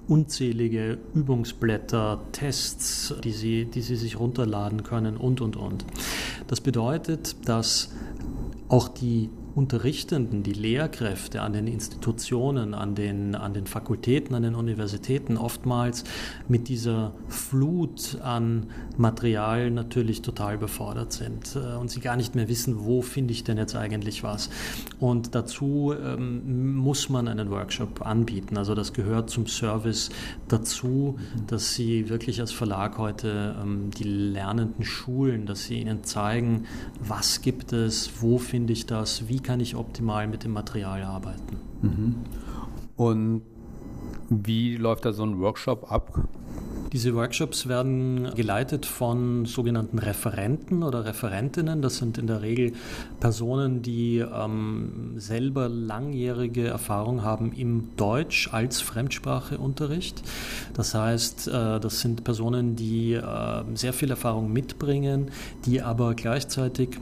unzählige 0.08 0.98
Übungsblätter, 1.14 2.20
Tests, 2.32 3.14
die 3.22 3.32
sie, 3.32 3.64
die 3.66 3.82
sie 3.82 3.96
sich 3.96 4.18
runterladen 4.18 4.82
können 4.82 5.16
und, 5.16 5.40
und, 5.40 5.56
und. 5.56 5.84
Das 6.48 6.60
bedeutet, 6.60 7.48
dass 7.48 7.90
auch 8.68 8.88
die 8.88 9.30
Unterrichtenden, 9.54 10.42
die 10.42 10.52
Lehrkräfte 10.52 11.42
an 11.42 11.52
den 11.52 11.66
Institutionen, 11.66 12.72
an 12.72 12.94
den, 12.94 13.34
an 13.34 13.52
den 13.52 13.66
Fakultäten, 13.66 14.34
an 14.34 14.42
den 14.42 14.54
Universitäten 14.54 15.36
oftmals 15.36 16.04
mit 16.48 16.68
dieser 16.68 17.12
Flut 17.28 18.18
an 18.22 18.68
Material 18.96 19.70
natürlich 19.70 20.22
total 20.22 20.56
befordert 20.56 21.12
sind 21.12 21.56
äh, 21.56 21.76
und 21.76 21.90
sie 21.90 22.00
gar 22.00 22.16
nicht 22.16 22.34
mehr 22.34 22.48
wissen, 22.48 22.84
wo 22.84 23.02
finde 23.02 23.32
ich 23.32 23.44
denn 23.44 23.58
jetzt 23.58 23.76
eigentlich 23.76 24.22
was. 24.22 24.48
Und 25.00 25.34
dazu 25.34 25.92
ähm, 25.92 26.76
muss 26.76 27.10
man 27.10 27.28
einen 27.28 27.50
Workshop 27.50 28.06
anbieten. 28.06 28.56
Also 28.56 28.74
das 28.74 28.92
gehört 28.92 29.28
zum 29.28 29.46
Service 29.46 30.10
dazu, 30.48 31.18
dass 31.46 31.74
sie 31.74 32.08
wirklich 32.08 32.40
als 32.40 32.52
Verlag 32.52 32.96
heute 32.98 33.54
ähm, 33.60 33.90
die 33.90 34.04
Lernenden 34.04 34.84
schulen, 34.84 35.44
dass 35.44 35.64
sie 35.64 35.80
ihnen 35.80 36.04
zeigen, 36.04 36.64
was 37.00 37.42
gibt 37.42 37.72
es, 37.72 38.10
wo 38.20 38.38
finde 38.38 38.72
ich 38.72 38.86
das, 38.86 39.28
wie 39.28 39.41
kann 39.42 39.60
ich 39.60 39.76
optimal 39.76 40.26
mit 40.28 40.44
dem 40.44 40.52
Material 40.52 41.02
arbeiten. 41.02 41.56
Mhm. 41.82 42.14
Und 42.96 43.42
wie 44.28 44.76
läuft 44.76 45.04
da 45.04 45.12
so 45.12 45.24
ein 45.24 45.38
Workshop 45.40 45.90
ab? 45.90 46.28
Diese 46.92 47.14
Workshops 47.14 47.68
werden 47.68 48.34
geleitet 48.34 48.84
von 48.84 49.46
sogenannten 49.46 49.98
Referenten 49.98 50.82
oder 50.82 51.06
Referentinnen. 51.06 51.80
Das 51.80 51.96
sind 51.96 52.18
in 52.18 52.26
der 52.26 52.42
Regel 52.42 52.72
Personen, 53.18 53.80
die 53.80 54.18
ähm, 54.18 55.14
selber 55.16 55.70
langjährige 55.70 56.66
Erfahrung 56.66 57.22
haben 57.22 57.52
im 57.52 57.96
Deutsch 57.96 58.52
als 58.52 58.82
Fremdspracheunterricht. 58.82 60.22
Das 60.74 60.94
heißt, 60.94 61.48
äh, 61.48 61.80
das 61.80 62.00
sind 62.00 62.24
Personen, 62.24 62.76
die 62.76 63.14
äh, 63.14 63.64
sehr 63.74 63.94
viel 63.94 64.10
Erfahrung 64.10 64.52
mitbringen, 64.52 65.30
die 65.64 65.80
aber 65.80 66.14
gleichzeitig 66.14 66.98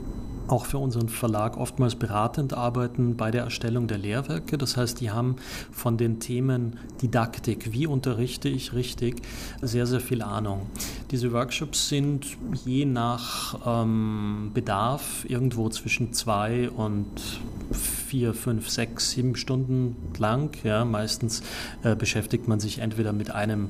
auch 0.51 0.65
für 0.65 0.77
unseren 0.77 1.09
Verlag 1.09 1.57
oftmals 1.57 1.95
beratend 1.95 2.53
arbeiten 2.53 3.15
bei 3.15 3.31
der 3.31 3.43
Erstellung 3.43 3.87
der 3.87 3.97
Lehrwerke. 3.97 4.57
Das 4.57 4.77
heißt, 4.77 4.99
die 4.99 5.11
haben 5.11 5.37
von 5.71 5.97
den 5.97 6.19
Themen 6.19 6.77
Didaktik, 7.01 7.71
wie 7.71 7.87
unterrichte 7.87 8.49
ich 8.49 8.73
richtig, 8.73 9.21
sehr, 9.61 9.85
sehr 9.85 10.01
viel 10.01 10.21
Ahnung. 10.21 10.67
Diese 11.11 11.31
Workshops 11.31 11.89
sind 11.89 12.25
je 12.65 12.85
nach 12.85 13.59
ähm, 13.65 14.51
Bedarf 14.53 15.25
irgendwo 15.27 15.69
zwischen 15.69 16.13
zwei 16.13 16.69
und 16.69 17.41
vier, 17.71 18.33
fünf, 18.33 18.69
sechs, 18.69 19.11
sieben 19.11 19.35
Stunden 19.35 19.95
lang. 20.17 20.57
Ja, 20.63 20.85
meistens 20.85 21.43
äh, 21.83 21.95
beschäftigt 21.95 22.47
man 22.47 22.59
sich 22.59 22.79
entweder 22.79 23.13
mit 23.13 23.31
einem 23.31 23.69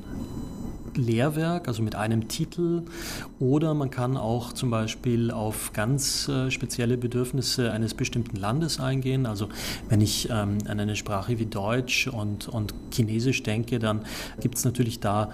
Lehrwerk, 0.96 1.68
also 1.68 1.82
mit 1.82 1.94
einem 1.94 2.28
Titel, 2.28 2.82
oder 3.40 3.74
man 3.74 3.90
kann 3.90 4.16
auch 4.16 4.52
zum 4.52 4.70
Beispiel 4.70 5.30
auf 5.30 5.72
ganz 5.72 6.28
äh, 6.28 6.50
spezielle 6.50 6.96
Bedürfnisse 6.96 7.72
eines 7.72 7.94
bestimmten 7.94 8.36
Landes 8.36 8.80
eingehen. 8.80 9.26
Also 9.26 9.48
wenn 9.88 10.00
ich 10.00 10.28
ähm, 10.30 10.58
an 10.68 10.80
eine 10.80 10.96
Sprache 10.96 11.38
wie 11.38 11.46
Deutsch 11.46 12.08
und, 12.08 12.48
und 12.48 12.74
Chinesisch 12.92 13.42
denke, 13.42 13.78
dann 13.78 14.02
gibt 14.40 14.56
es 14.56 14.64
natürlich 14.64 15.00
da 15.00 15.30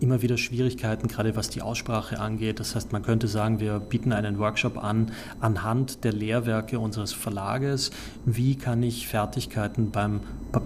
immer 0.00 0.22
wieder 0.22 0.36
Schwierigkeiten, 0.36 1.08
gerade 1.08 1.36
was 1.36 1.50
die 1.50 1.62
Aussprache 1.62 2.18
angeht. 2.18 2.60
Das 2.60 2.74
heißt, 2.74 2.92
man 2.92 3.02
könnte 3.02 3.28
sagen, 3.28 3.60
wir 3.60 3.78
bieten 3.80 4.12
einen 4.12 4.38
Workshop 4.38 4.82
an 4.82 5.12
anhand 5.40 6.04
der 6.04 6.12
Lehrwerke 6.12 6.78
unseres 6.78 7.12
Verlages. 7.12 7.90
Wie 8.24 8.56
kann 8.56 8.82
ich 8.82 9.06
Fertigkeiten 9.08 9.90
beim 9.90 10.20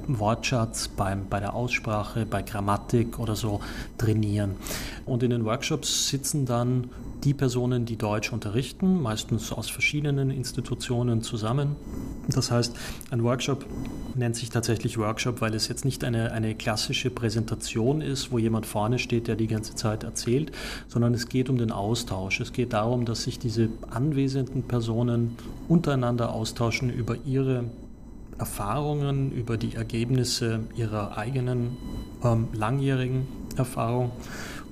Wortschatz, 0.09 0.88
beim, 0.88 1.29
bei 1.29 1.40
der 1.40 1.55
Aussprache, 1.55 2.27
bei 2.27 2.42
Grammatik 2.42 3.18
oder 3.18 3.37
so 3.37 3.61
trainieren? 3.99 4.57
Und 5.05 5.22
in 5.22 5.31
den 5.31 5.44
Workshops 5.44 6.09
sitzen 6.09 6.46
dann 6.46 6.90
die 7.25 7.35
Personen, 7.35 7.87
die 7.87 7.96
Deutsch 7.96 8.33
unterrichten, 8.33 9.03
meistens 9.03 9.53
aus 9.53 9.68
verschiedenen 9.68 10.31
Institutionen 10.31 11.22
zusammen. 11.22 11.77
Das 12.29 12.51
heißt, 12.51 12.77
ein 13.11 13.22
Workshop 13.25 13.66
nennt 14.14 14.37
sich 14.37 14.51
tatsächlich 14.51 14.99
Workshop, 14.99 15.40
weil 15.40 15.55
es 15.55 15.68
jetzt 15.68 15.85
nicht 15.85 16.05
eine, 16.05 16.33
eine 16.33 16.55
klassische 16.55 17.11
Präsentation 17.11 18.01
ist, 18.01 18.33
wo 18.33 18.38
jemand 18.38 18.66
vorne 18.66 18.99
steht, 18.99 19.29
der 19.29 19.37
die 19.37 19.46
ganze 19.46 19.75
Zeit 19.75 20.05
erzählt, 20.05 20.53
sondern 20.88 21.14
es 21.14 21.29
geht 21.29 21.49
um 21.49 21.59
den 21.59 21.72
Austausch. 21.72 22.40
Es 22.40 22.53
geht 22.53 22.72
darum, 22.72 23.05
dass 23.05 23.25
sich 23.25 23.38
diese 23.38 23.68
anwesenden 23.90 24.62
Personen 24.62 25.37
untereinander 25.68 26.33
austauschen 26.33 26.90
über 26.90 27.16
ihre 27.25 27.64
Erfahrungen, 28.38 29.33
über 29.33 29.57
die 29.57 29.75
Ergebnisse 29.75 30.61
ihrer 30.77 31.16
eigenen 31.16 31.77
ähm, 32.22 32.49
langjährigen 32.53 33.27
Erfahrung 33.57 34.12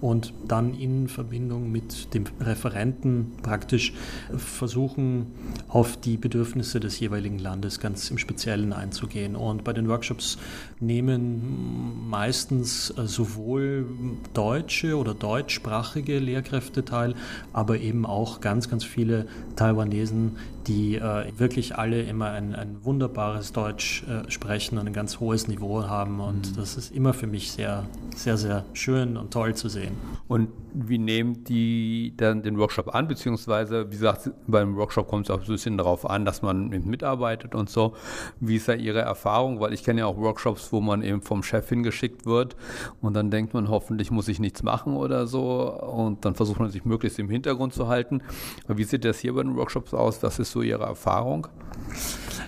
und 0.05 0.35
dann 0.46 0.74
in 0.74 1.09
Verbindung 1.09 1.72
mit 1.72 2.12
dem 2.12 2.24
Referenten 2.38 3.33
praktisch 3.42 3.94
versuchen, 4.37 5.27
auf 5.68 5.96
die 5.98 6.18
Bedürfnisse 6.18 6.79
des 6.79 7.00
jeweiligen 7.00 7.38
Landes 7.38 7.81
ganz 7.81 8.11
im 8.11 8.18
Speziellen 8.18 8.74
einzugehen. 8.74 9.35
Und 9.35 9.64
bei 9.64 9.72
den 9.72 9.88
Workshops 9.88 10.37
nehmen 10.79 12.07
meistens 12.09 12.90
äh, 12.90 13.07
sowohl 13.07 13.87
deutsche 14.35 14.98
oder 14.98 15.14
deutschsprachige 15.14 16.18
Lehrkräfte 16.18 16.85
teil, 16.85 17.14
aber 17.55 17.79
eben 17.79 18.05
auch 18.05 18.42
ganz, 18.42 18.68
ganz 18.68 18.85
viele 18.85 19.27
Taiwanesen, 19.57 20.37
die 20.66 20.96
äh, 20.96 21.33
wirklich 21.37 21.77
alle 21.77 22.03
immer 22.03 22.31
ein, 22.31 22.55
ein 22.55 22.85
wunderbares 22.85 23.53
Deutsch 23.53 24.05
äh, 24.05 24.31
sprechen 24.31 24.79
und 24.79 24.87
ein 24.87 24.92
ganz 24.92 25.20
hohes 25.20 25.48
Niveau 25.48 25.85
haben. 25.85 26.20
Und 26.20 26.53
mhm. 26.53 26.57
das 26.57 26.77
ist 26.77 26.94
immer 26.94 27.12
für 27.14 27.27
mich 27.27 27.53
sehr, 27.53 27.85
sehr, 28.14 28.37
sehr 28.37 28.64
schön 28.72 29.16
und 29.16 29.33
toll 29.33 29.55
zu 29.55 29.68
sehen. 29.68 29.96
Und 30.29 30.48
wie 30.74 30.98
nehmen 30.98 31.44
die 31.44 32.14
dann 32.16 32.42
den 32.42 32.59
Workshop 32.59 32.94
an? 32.94 33.07
Beziehungsweise, 33.07 33.90
wie 33.90 33.96
gesagt, 33.96 34.31
beim 34.46 34.77
Workshop 34.77 35.09
kommt 35.09 35.27
es 35.27 35.31
auch 35.31 35.40
so 35.40 35.53
ein 35.53 35.55
bisschen 35.55 35.79
darauf 35.79 36.09
an, 36.09 36.24
dass 36.24 36.42
man 36.42 36.68
mitarbeitet 36.68 37.55
und 37.55 37.70
so. 37.70 37.94
Wie 38.40 38.57
ist 38.57 38.68
da 38.68 38.74
Ihre 38.74 39.00
Erfahrung? 39.00 39.61
Weil 39.61 39.72
ich 39.72 39.85
kenne 39.85 40.00
ja 40.00 40.07
auch 40.07 40.16
Workshops, 40.16 40.72
wo 40.72 40.81
man 40.81 41.03
eben 41.03 41.22
vom 41.22 41.42
Chef 41.42 41.68
hingeschickt 41.68 42.27
wird 42.27 42.57
und 43.00 43.14
dann 43.14 43.31
denkt 43.31 43.55
man, 43.55 43.68
hoffentlich 43.68 44.11
muss 44.11 44.29
ich 44.29 44.40
nichts 44.40 44.62
machen 44.62 44.96
oder 44.96 45.27
so. 45.27 45.72
Und 45.72 46.24
dann 46.24 46.35
versucht 46.35 46.59
man 46.59 46.70
sich 46.70 46.85
möglichst 46.85 47.18
im 47.18 47.29
Hintergrund 47.29 47.72
zu 47.72 47.88
halten. 47.88 48.22
Aber 48.64 48.79
wie 48.79 48.85
sieht 48.85 49.05
das 49.05 49.20
hier 49.20 49.35
bei 49.35 49.42
den 49.42 49.57
Workshops 49.57 49.94
aus? 49.94 50.22
Was 50.22 50.38
ist 50.38 50.54
so 50.55 50.62
Ihre 50.62 50.85
Erfahrung? 50.85 51.49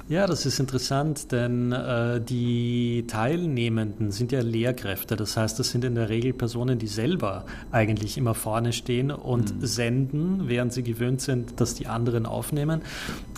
Ja, 0.09 0.29
das 0.29 0.47
ist 0.47 0.61
interessant, 0.61 1.33
denn 1.33 1.73
äh, 1.73 2.21
die 2.21 3.05
Teilnehmenden 3.09 4.13
sind 4.13 4.31
ja 4.31 4.41
Lehrkräfte. 4.41 5.17
Das 5.17 5.37
heißt, 5.37 5.59
das 5.59 5.71
sind 5.71 5.85
in 5.85 5.97
der 5.97 6.09
Regel 6.09 6.33
Personen, 6.33 6.79
die 6.79 6.87
selber 6.87 7.45
eigentlich 7.73 8.17
immer 8.17 8.35
vorne 8.35 8.73
stehen 8.73 9.11
und 9.11 9.57
mhm. 9.57 9.67
senden, 9.67 10.49
während 10.49 10.73
sie 10.73 10.85
gewöhnt 10.85 11.21
sind, 11.21 11.61
dass 11.61 11.75
die 11.75 11.89
anderen 11.89 12.25
aufnehmen. 12.25 12.83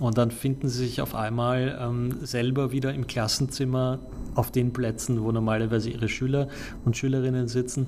Und 0.03 0.19
dann 0.19 0.31
finden 0.31 0.69
sie 0.69 0.85
sich 0.85 1.01
auf 1.01 1.15
einmal 1.15 1.79
ähm, 1.81 2.19
selber 2.23 2.71
wieder 2.71 2.93
im 2.93 3.07
Klassenzimmer 3.07 3.99
auf 4.35 4.53
den 4.53 4.75
Plätzen, 4.75 5.25
wo 5.25 5.33
normalerweise 5.33 5.89
ihre 5.89 6.11
Schüler 6.11 6.49
und 6.85 6.99
Schülerinnen 6.99 7.49
sitzen. 7.49 7.87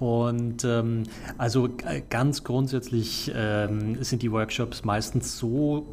Und 0.00 0.64
ähm, 0.64 1.04
also 1.38 1.68
ganz 2.08 2.44
grundsätzlich 2.44 3.32
ähm, 3.34 4.02
sind 4.02 4.22
die 4.22 4.30
Workshops 4.30 4.84
meistens 4.84 5.38
so 5.38 5.86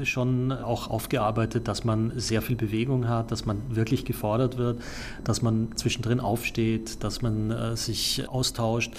äh, 0.00 0.04
schon 0.04 0.50
auch 0.50 0.90
aufgearbeitet, 0.90 1.68
dass 1.68 1.84
man 1.84 2.12
sehr 2.16 2.42
viel 2.42 2.56
Bewegung 2.56 3.08
hat, 3.08 3.30
dass 3.30 3.46
man 3.46 3.62
wirklich 3.68 4.04
gefordert 4.04 4.58
wird, 4.58 4.82
dass 5.22 5.40
man 5.40 5.68
zwischendrin 5.76 6.18
aufsteht, 6.18 7.04
dass 7.04 7.22
man 7.22 7.52
äh, 7.52 7.76
sich 7.76 8.28
austauscht. 8.28 8.92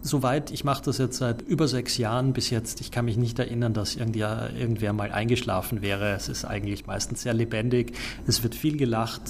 Soweit, 0.00 0.52
ich 0.52 0.64
mache 0.64 0.84
das 0.84 0.96
jetzt 0.96 1.18
seit 1.18 1.42
über 1.42 1.68
sechs 1.68 1.98
Jahren 1.98 2.32
bis 2.32 2.48
jetzt, 2.48 2.80
ich 2.80 2.90
kann 2.90 3.04
mich 3.04 3.18
nicht 3.18 3.38
erinnern, 3.38 3.74
dass 3.74 3.96
irgendwer 3.96 4.92
mal 4.92 5.12
eingeschlafen 5.12 5.82
wäre. 5.82 6.12
Es 6.12 6.28
ist 6.28 6.44
eigentlich 6.44 6.86
meistens 6.86 7.22
sehr 7.22 7.34
lebendig, 7.34 7.92
es 8.26 8.42
wird 8.42 8.54
viel 8.54 8.76
gelacht. 8.76 9.22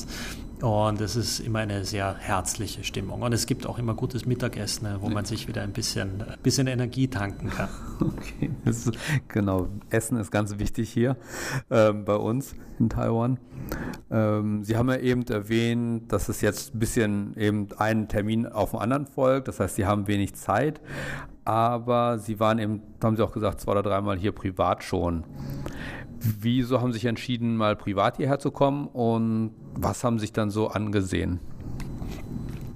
Und 0.62 1.01
es 1.01 1.14
ist 1.14 1.38
immer 1.38 1.61
eine 1.61 1.85
sehr 1.85 2.16
herzliche 2.18 2.83
Stimmung. 2.83 3.23
Und 3.23 3.33
es 3.33 3.47
gibt 3.47 3.66
auch 3.66 3.79
immer 3.79 3.94
gutes 3.94 4.27
Mittagessen, 4.27 4.88
ne, 4.88 4.99
wo 5.01 5.09
man 5.09 5.25
sich 5.25 5.47
wieder 5.47 5.62
ein 5.62 5.73
bisschen, 5.73 6.25
bisschen 6.42 6.66
Energie 6.66 7.09
tanken 7.09 7.51
kann. 7.51 7.68
Okay, 8.01 8.51
ist, 8.64 8.92
genau. 9.27 9.68
Essen 9.90 10.18
ist 10.18 10.31
ganz 10.31 10.59
wichtig 10.59 10.90
hier 10.90 11.16
ähm, 11.68 12.05
bei 12.05 12.14
uns 12.14 12.55
in 12.79 12.88
Taiwan. 12.88 13.38
Ähm, 14.11 14.62
Sie 14.62 14.77
haben 14.77 14.88
ja 14.88 14.97
eben 14.99 15.27
erwähnt, 15.27 16.12
dass 16.12 16.29
es 16.29 16.40
jetzt 16.40 16.75
ein 16.75 16.79
bisschen 16.79 17.37
eben 17.37 17.68
ein 17.77 18.09
Termin 18.09 18.47
auf 18.47 18.71
den 18.71 18.81
anderen 18.81 19.07
folgt. 19.07 19.49
Das 19.49 19.59
heißt, 19.59 19.77
Sie 19.77 19.87
haben 19.87 20.07
wenig 20.07 20.35
Zeit. 20.35 20.81
Aber 21.44 22.18
Sie 22.18 22.38
waren 22.38 22.59
eben, 22.59 22.83
haben 23.03 23.16
Sie 23.16 23.25
auch 23.25 23.33
gesagt, 23.33 23.61
zwei 23.61 23.73
oder 23.73 23.83
dreimal 23.83 24.18
hier 24.18 24.33
privat 24.33 24.85
schon. 24.85 25.25
Wieso 26.20 26.81
haben 26.81 26.92
Sie 26.92 26.98
sich 26.98 27.07
entschieden, 27.07 27.57
mal 27.57 27.76
privat 27.76 28.16
hierher 28.16 28.38
zu 28.38 28.50
kommen 28.50 28.88
und 28.88 29.52
was 29.74 30.02
haben 30.02 30.18
Sie 30.18 30.22
sich 30.22 30.33
dann 30.33 30.50
so 30.50 30.68
angesehen? 30.68 31.40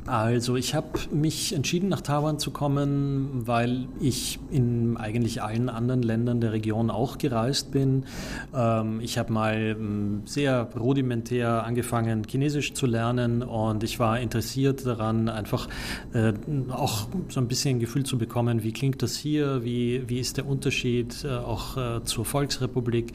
Also 0.06 0.56
ich 0.56 0.74
habe 0.74 0.98
mich 1.12 1.54
entschieden, 1.54 1.88
nach 1.88 2.00
Taiwan 2.00 2.40
zu 2.40 2.50
kommen, 2.50 3.46
weil 3.46 3.86
ich 4.00 4.40
in 4.50 4.96
eigentlich 4.96 5.42
allen 5.42 5.68
anderen 5.68 6.02
Ländern 6.02 6.40
der 6.40 6.52
Region 6.52 6.90
auch 6.90 7.18
gereist 7.18 7.70
bin. 7.70 8.04
Ähm, 8.52 9.00
ich 9.00 9.16
habe 9.16 9.32
mal 9.32 9.76
ähm, 9.78 10.22
sehr 10.24 10.68
rudimentär 10.76 11.64
angefangen, 11.64 12.24
Chinesisch 12.28 12.74
zu 12.74 12.86
lernen 12.86 13.44
und 13.44 13.84
ich 13.84 14.00
war 14.00 14.18
interessiert 14.18 14.84
daran, 14.84 15.28
einfach 15.28 15.68
äh, 16.14 16.32
auch 16.70 17.06
so 17.28 17.38
ein 17.38 17.46
bisschen 17.46 17.76
ein 17.76 17.80
Gefühl 17.80 18.04
zu 18.04 18.18
bekommen, 18.18 18.64
wie 18.64 18.72
klingt 18.72 19.02
das 19.02 19.16
hier, 19.16 19.62
wie, 19.62 20.02
wie 20.08 20.18
ist 20.18 20.36
der 20.36 20.48
Unterschied 20.48 21.24
äh, 21.24 21.28
auch 21.28 21.76
äh, 21.76 22.02
zur 22.02 22.24
Volksrepublik. 22.24 23.12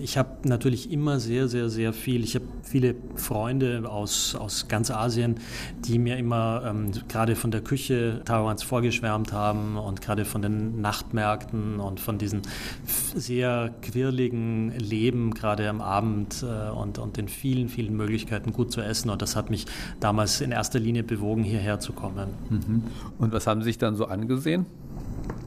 Ich 0.00 0.16
habe 0.18 0.48
natürlich 0.48 0.92
immer 0.92 1.18
sehr, 1.18 1.48
sehr, 1.48 1.68
sehr 1.68 1.92
viel, 1.92 2.22
ich 2.22 2.36
habe 2.36 2.44
viele 2.62 2.94
Freunde 3.16 3.90
aus, 3.90 4.36
aus 4.36 4.68
ganz 4.68 4.92
Asien, 4.92 5.40
die 5.84 5.98
mir 5.98 6.11
immer 6.16 6.62
ähm, 6.66 6.90
gerade 7.08 7.36
von 7.36 7.50
der 7.50 7.60
Küche 7.60 8.22
Taiwans 8.24 8.62
vorgeschwärmt 8.62 9.32
haben 9.32 9.76
und 9.76 10.00
gerade 10.00 10.24
von 10.24 10.42
den 10.42 10.80
Nachtmärkten 10.80 11.80
und 11.80 12.00
von 12.00 12.18
diesem 12.18 12.42
sehr 12.86 13.74
quirligen 13.82 14.70
Leben 14.78 15.34
gerade 15.34 15.68
am 15.68 15.80
Abend 15.80 16.42
äh, 16.42 16.70
und, 16.70 16.98
und 16.98 17.16
den 17.16 17.28
vielen, 17.28 17.68
vielen 17.68 17.96
Möglichkeiten 17.96 18.52
gut 18.52 18.72
zu 18.72 18.80
essen. 18.80 19.10
Und 19.10 19.22
das 19.22 19.36
hat 19.36 19.50
mich 19.50 19.66
damals 20.00 20.40
in 20.40 20.52
erster 20.52 20.78
Linie 20.78 21.02
bewogen, 21.02 21.44
hierher 21.44 21.80
zu 21.80 21.92
kommen. 21.92 22.30
Mhm. 22.50 22.82
Und 23.18 23.32
was 23.32 23.46
haben 23.46 23.60
Sie 23.62 23.66
sich 23.66 23.78
dann 23.78 23.96
so 23.96 24.06
angesehen? 24.06 24.66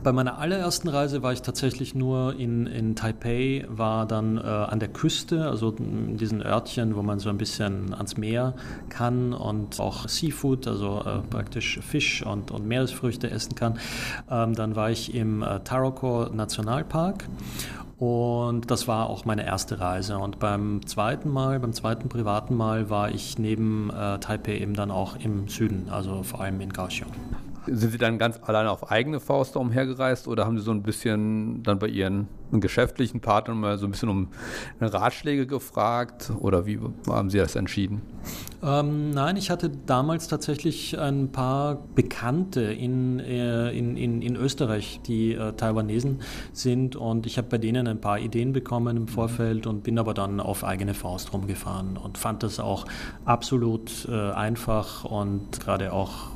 Bei 0.04 0.12
meiner 0.12 0.38
allerersten 0.38 0.88
Reise 0.88 1.24
war 1.24 1.34
ich 1.34 1.42
tatsächlich 1.42 1.96
nur 1.96 2.36
in, 2.38 2.68
in 2.68 2.96
Taipei, 2.96 3.66
war 3.70 4.06
dann 4.06 4.38
äh, 4.38 4.42
an 4.42 4.80
der 4.80 4.90
Küste, 4.90 5.46
also 5.46 5.72
in 5.72 6.18
diesen 6.18 6.44
Örtchen, 6.44 6.96
wo 6.96 7.02
man 7.02 7.18
so 7.20 7.30
ein 7.30 7.38
bisschen 7.38 7.94
ans 7.94 8.16
Meer 8.16 8.54
kann 8.90 9.34
und 9.34 9.80
auch 9.80 10.08
Seafood, 10.08 10.68
also 10.68 11.02
äh, 11.02 11.28
praktisch 11.30 11.80
Fisch 11.80 12.24
und, 12.24 12.52
und 12.52 12.68
Meeresfrüchte 12.68 13.32
essen 13.32 13.56
kann. 13.56 13.80
Ähm, 14.30 14.54
dann 14.54 14.76
war 14.76 14.92
ich 14.92 15.16
im 15.16 15.42
äh, 15.42 15.62
Taroko 15.62 16.28
Nationalpark 16.32 17.26
und 17.98 18.70
das 18.70 18.88
war 18.88 19.10
auch 19.10 19.26
meine 19.26 19.46
erste 19.46 19.80
Reise. 19.80 20.18
Und 20.18 20.40
beim 20.40 20.86
zweiten 20.86 21.30
Mal, 21.30 21.60
beim 21.60 21.74
zweiten 21.74 22.10
privaten 22.10 22.56
Mal, 22.56 22.90
war 22.90 23.10
ich 23.10 23.40
neben 23.40 23.90
äh, 23.90 24.20
Taipei 24.20 24.60
eben 24.60 24.74
dann 24.74 24.92
auch 24.92 25.16
im 25.16 25.48
Süden, 25.48 25.88
also 25.90 26.24
vor 26.24 26.42
allem 26.42 26.60
in 26.60 26.74
Kaohsiung. 26.74 27.12
Sind 27.68 27.92
Sie 27.92 27.98
dann 27.98 28.18
ganz 28.18 28.40
alleine 28.44 28.72
auf 28.72 28.92
eigene 28.92 29.20
Faust 29.20 29.56
umhergereist 29.56 30.28
oder 30.28 30.46
haben 30.46 30.58
Sie 30.58 30.64
so 30.64 30.72
ein 30.72 30.84
bisschen 30.84 31.64
dann 31.64 31.80
bei 31.80 31.88
Ihren 31.88 32.28
geschäftlichen 32.52 33.22
Partner 33.22 33.56
mal 33.56 33.78
so 33.78 33.88
ein 33.88 33.92
bisschen 33.92 34.10
um 34.10 34.28
Ratschläge 34.80 35.48
gefragt 35.48 36.32
oder 36.40 36.66
wie 36.66 36.80
haben 37.08 37.30
Sie 37.30 37.38
das 37.38 37.56
entschieden? 37.56 38.02
Ähm, 38.64 39.12
nein, 39.12 39.38
ich 39.38 39.50
hatte 39.50 39.70
damals 39.70 40.28
tatsächlich 40.28 40.98
ein 40.98 41.32
paar 41.32 41.84
Bekannte 41.94 42.62
in, 42.62 43.20
äh, 43.20 43.72
in, 43.72 43.98
in, 43.98 44.22
in 44.22 44.36
Österreich, 44.36 45.02
die 45.06 45.34
äh, 45.34 45.54
Taiwanesen 45.54 46.22
sind 46.54 46.96
und 46.96 47.26
ich 47.26 47.38
habe 47.38 47.48
bei 47.50 47.58
denen 47.58 47.88
ein 47.88 48.02
paar 48.02 48.20
Ideen 48.20 48.54
bekommen 48.54 48.98
im 48.98 49.08
Vorfeld 49.08 49.68
und 49.68 49.84
bin 49.84 50.00
aber 50.00 50.14
dann 50.14 50.40
auf 50.40 50.64
eigene 50.64 50.94
Faust 50.94 51.34
rumgefahren 51.34 51.98
und 51.98 52.18
fand 52.18 52.44
das 52.44 52.60
auch 52.60 52.86
absolut 53.26 54.08
äh, 54.10 54.32
einfach 54.32 55.04
und 55.04 55.60
gerade 55.60 55.94
auch 55.94 56.32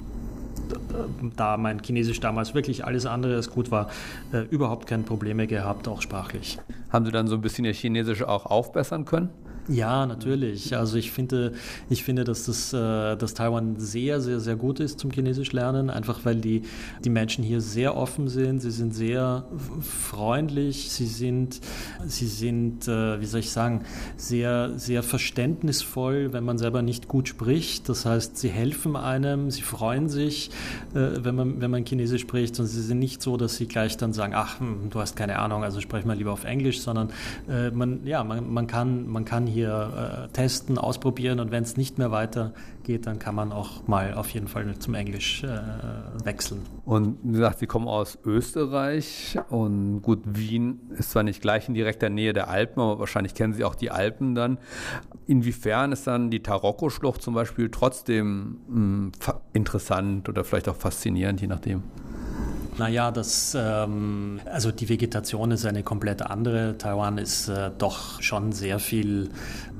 da 1.35 1.57
mein 1.57 1.79
Chinesisch 1.79 2.19
damals 2.19 2.53
wirklich 2.53 2.85
alles 2.85 3.05
andere 3.05 3.35
als 3.35 3.49
gut 3.49 3.71
war, 3.71 3.89
äh, 4.31 4.41
überhaupt 4.49 4.87
keine 4.87 5.03
Probleme 5.03 5.47
gehabt, 5.47 5.87
auch 5.87 6.01
sprachlich. 6.01 6.57
Haben 6.91 7.05
Sie 7.05 7.11
dann 7.11 7.27
so 7.27 7.35
ein 7.35 7.41
bisschen 7.41 7.65
Ihr 7.65 7.73
Chinesisch 7.73 8.23
auch 8.23 8.45
aufbessern 8.45 9.05
können? 9.05 9.29
Ja, 9.69 10.07
natürlich. 10.07 10.75
Also 10.75 10.97
ich 10.97 11.11
finde, 11.11 11.53
ich 11.91 12.03
finde, 12.03 12.23
dass 12.23 12.45
das, 12.45 12.73
äh, 12.73 13.15
dass 13.15 13.35
Taiwan 13.35 13.75
sehr, 13.77 14.19
sehr, 14.19 14.39
sehr 14.39 14.55
gut 14.55 14.79
ist 14.79 14.99
zum 14.99 15.11
Chinesisch 15.11 15.51
lernen, 15.51 15.91
einfach 15.91 16.25
weil 16.25 16.37
die, 16.37 16.63
die 17.05 17.11
Menschen 17.11 17.43
hier 17.43 17.61
sehr 17.61 17.95
offen 17.95 18.29
sind, 18.29 18.61
sie 18.61 18.71
sind 18.71 18.95
sehr 18.95 19.45
freundlich, 19.81 20.89
sie 20.89 21.05
sind, 21.05 21.61
sie 22.07 22.25
sind, 22.25 22.87
äh, 22.87 23.21
wie 23.21 23.25
soll 23.27 23.41
ich 23.41 23.51
sagen, 23.51 23.83
sehr, 24.17 24.71
sehr 24.79 25.03
verständnisvoll, 25.03 26.33
wenn 26.33 26.43
man 26.43 26.57
selber 26.57 26.81
nicht 26.81 27.07
gut 27.07 27.27
spricht. 27.27 27.89
Das 27.89 28.07
heißt, 28.07 28.37
sie 28.37 28.49
helfen 28.49 28.95
einem, 28.95 29.51
sie 29.51 29.61
freuen 29.61 30.09
sich, 30.09 30.49
äh, 30.95 31.23
wenn 31.23 31.35
man, 31.35 31.61
wenn 31.61 31.69
man 31.69 31.85
Chinesisch 31.85 32.21
spricht 32.21 32.59
und 32.59 32.65
sie 32.65 32.81
sind 32.81 32.97
nicht 32.97 33.21
so, 33.21 33.37
dass 33.37 33.57
sie 33.57 33.67
gleich 33.67 33.97
dann 33.97 34.13
sagen, 34.13 34.33
ach, 34.35 34.59
hm, 34.59 34.89
du 34.89 34.99
hast 34.99 35.15
keine 35.15 35.37
Ahnung, 35.37 35.63
also 35.63 35.79
sprech 35.79 36.05
mal 36.05 36.17
lieber 36.17 36.31
auf 36.31 36.43
Englisch, 36.43 36.81
sondern 36.81 37.09
man, 37.73 38.05
ja, 38.05 38.23
man, 38.23 38.51
man 38.51 38.67
kann, 38.67 39.07
man 39.07 39.25
kann 39.25 39.47
hier 39.47 39.58
hier 39.59 40.27
äh, 40.29 40.33
testen, 40.33 40.77
ausprobieren 40.77 41.39
und 41.39 41.51
wenn 41.51 41.63
es 41.63 41.75
nicht 41.75 41.97
mehr 41.97 42.11
weitergeht, 42.11 43.05
dann 43.05 43.19
kann 43.19 43.35
man 43.35 43.51
auch 43.51 43.87
mal 43.87 44.13
auf 44.13 44.29
jeden 44.29 44.47
Fall 44.47 44.77
zum 44.79 44.93
Englisch 44.93 45.43
äh, 45.43 45.49
wechseln. 46.23 46.61
Und 46.85 47.17
wie 47.23 47.33
gesagt, 47.33 47.59
Sie 47.59 47.67
kommen 47.67 47.87
aus 47.87 48.17
Österreich 48.25 49.37
und 49.49 50.01
gut, 50.01 50.21
Wien 50.25 50.79
ist 50.97 51.11
zwar 51.11 51.23
nicht 51.23 51.41
gleich 51.41 51.67
in 51.67 51.73
direkter 51.73 52.09
Nähe 52.09 52.33
der 52.33 52.49
Alpen, 52.49 52.81
aber 52.81 52.99
wahrscheinlich 52.99 53.33
kennen 53.33 53.53
Sie 53.53 53.65
auch 53.65 53.75
die 53.75 53.91
Alpen 53.91 54.33
dann. 54.35 54.57
Inwiefern 55.27 55.91
ist 55.91 56.07
dann 56.07 56.31
die 56.31 56.41
Taroko-Schlucht 56.41 57.21
zum 57.21 57.33
Beispiel 57.33 57.69
trotzdem 57.69 58.57
mh, 58.67 58.75
hm, 58.75 59.11
interessant 59.53 60.29
oder 60.29 60.43
vielleicht 60.43 60.69
auch 60.69 60.75
faszinierend, 60.77 61.41
je 61.41 61.47
nachdem? 61.47 61.83
Naja, 62.79 63.11
das, 63.11 63.57
ähm, 63.59 64.39
also 64.45 64.71
die 64.71 64.87
Vegetation 64.87 65.51
ist 65.51 65.65
eine 65.65 65.83
komplett 65.83 66.21
andere. 66.21 66.77
Taiwan 66.77 67.17
ist 67.17 67.49
äh, 67.49 67.71
doch 67.77 68.21
schon 68.21 68.53
sehr 68.53 68.79
viel, 68.79 69.31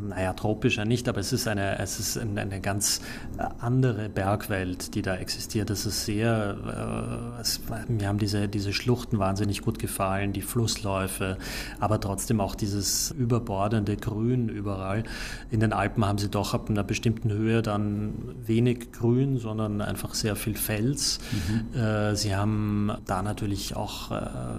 naja, 0.05 0.33
tropischer 0.33 0.83
nicht, 0.83 1.07
aber 1.07 1.21
es 1.21 1.31
ist 1.31 1.47
eine, 1.47 1.79
es 1.79 1.97
ist 1.97 2.17
eine 2.17 2.59
ganz 2.59 2.99
äh, 3.37 3.45
andere 3.59 4.09
Bergwelt, 4.09 4.95
die 4.95 5.01
da 5.01 5.15
existiert. 5.15 5.69
Es 5.69 5.85
ist 5.85 6.03
sehr, 6.03 7.37
äh, 7.37 7.41
es, 7.41 7.61
mir 7.87 8.09
haben 8.09 8.17
diese, 8.17 8.49
diese 8.49 8.73
Schluchten 8.73 9.17
wahnsinnig 9.17 9.61
gut 9.61 9.79
gefallen, 9.79 10.33
die 10.33 10.41
Flussläufe, 10.41 11.37
aber 11.79 12.01
trotzdem 12.01 12.41
auch 12.41 12.53
dieses 12.53 13.11
überbordende 13.11 13.95
Grün 13.95 14.49
überall. 14.49 15.03
In 15.51 15.61
den 15.61 15.71
Alpen 15.71 16.05
haben 16.05 16.17
sie 16.17 16.29
doch 16.29 16.53
ab 16.53 16.69
einer 16.69 16.83
bestimmten 16.83 17.31
Höhe 17.31 17.61
dann 17.61 18.13
wenig 18.45 18.91
Grün, 18.91 19.37
sondern 19.37 19.79
einfach 19.79 20.15
sehr 20.15 20.35
viel 20.35 20.57
Fels. 20.57 21.19
Mhm. 21.31 21.79
Äh, 21.79 22.15
sie 22.17 22.35
haben 22.35 22.88
da 23.05 23.21
natürlich 23.21 23.75
auch 23.75 24.11
äh, 24.11 24.15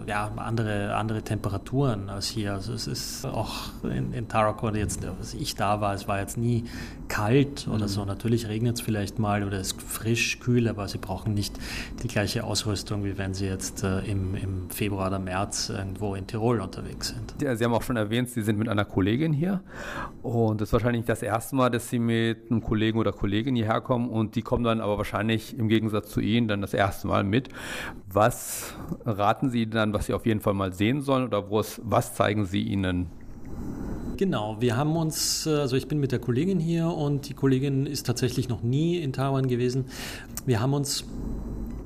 ja, 0.07 0.31
andere, 0.37 0.95
andere 0.95 1.23
Temperaturen 1.23 2.09
als 2.09 2.27
hier. 2.27 2.55
Also 2.55 2.73
es 2.73 2.87
ist 2.87 3.27
auch 3.27 3.71
in, 3.85 4.13
in 4.13 4.29
Taracord 4.29 4.77
jetzt, 4.77 5.05
als 5.05 5.35
ich 5.35 5.55
da 5.55 5.81
war, 5.81 5.95
es 5.95 6.09
war 6.09 6.21
jetzt 6.21 6.37
nie 6.37 6.65
kalt 7.09 7.67
oder 7.69 7.85
mhm. 7.85 7.89
so. 7.89 8.05
Natürlich 8.05 8.49
regnet 8.49 8.77
es 8.77 8.81
vielleicht 8.81 9.19
mal 9.19 9.45
oder 9.45 9.59
es 9.59 9.73
ist 9.73 9.83
frisch, 9.83 10.41
kühl, 10.41 10.69
aber 10.69 10.89
sie 10.89 10.99
brauchen 10.99 11.35
nicht 11.35 11.59
die 12.03 12.09
gleiche 12.09 12.45
Ausrüstung, 12.45 13.05
wie 13.05 13.19
wenn 13.19 13.35
sie 13.35 13.47
jetzt 13.47 13.83
äh, 13.83 14.01
im, 14.01 14.35
im 14.35 14.71
Februar 14.71 15.09
oder 15.09 15.19
März 15.19 15.69
irgendwo 15.71 16.15
in 16.15 16.27
Tirol 16.27 16.61
unterwegs 16.61 17.09
sind. 17.09 17.35
Ja, 17.43 17.55
sie 17.57 17.65
haben 17.65 17.75
auch 17.75 17.83
schon 17.83 17.97
erwähnt, 17.97 18.31
Sie 18.31 18.43
sind 18.43 18.59
mit 18.59 18.69
einer 18.69 18.85
Kollegin 18.85 19.33
hier 19.33 19.61
und 20.23 20.61
das 20.61 20.69
ist 20.69 20.73
wahrscheinlich 20.73 21.05
das 21.05 21.23
erste 21.23 21.57
Mal, 21.57 21.71
dass 21.71 21.89
Sie 21.89 21.99
mit 21.99 22.51
einem 22.51 22.63
Kollegen 22.63 22.99
oder 22.99 23.13
Kollegin 23.13 23.57
hierher 23.57 23.81
kommen 23.81 24.09
und 24.09 24.37
die 24.37 24.43
kommen 24.43 24.65
dann 24.65 24.81
aber 24.81 24.99
wahrscheinlich 24.99 25.59
im 25.59 25.69
Gegensatz 25.69 26.11
zu 26.11 26.21
Ihnen 26.21 26.49
dann 26.49 26.61
das 26.61 26.75
erste 26.75 27.09
Mal 27.09 27.25
mit. 27.25 27.49
Was 28.21 28.75
raten 29.07 29.49
Sie 29.49 29.71
dann, 29.71 29.95
was 29.95 30.05
Sie 30.05 30.13
auf 30.13 30.27
jeden 30.27 30.41
Fall 30.41 30.53
mal 30.53 30.75
sehen 30.75 31.01
sollen 31.01 31.25
oder 31.25 31.51
was 31.51 32.15
zeigen 32.15 32.45
Sie 32.45 32.61
ihnen? 32.61 33.07
Genau, 34.19 34.59
wir 34.61 34.77
haben 34.77 34.95
uns, 34.95 35.47
äh, 35.47 35.55
also 35.55 35.75
ich 35.75 35.89
bin 35.89 36.01
mit 36.01 36.13
der 36.13 36.19
Kollegin 36.19 36.61
hier 36.61 36.89
und 36.89 37.31
die 37.31 37.33
Kollegin 37.33 37.87
ist 37.87 38.05
tatsächlich 38.05 38.51
noch 38.51 38.63
nie 38.63 38.99
in 38.99 39.15
Taiwan 39.15 39.49
gewesen. 39.49 39.87
Wir 40.45 40.61
haben 40.61 40.75
uns 40.75 41.07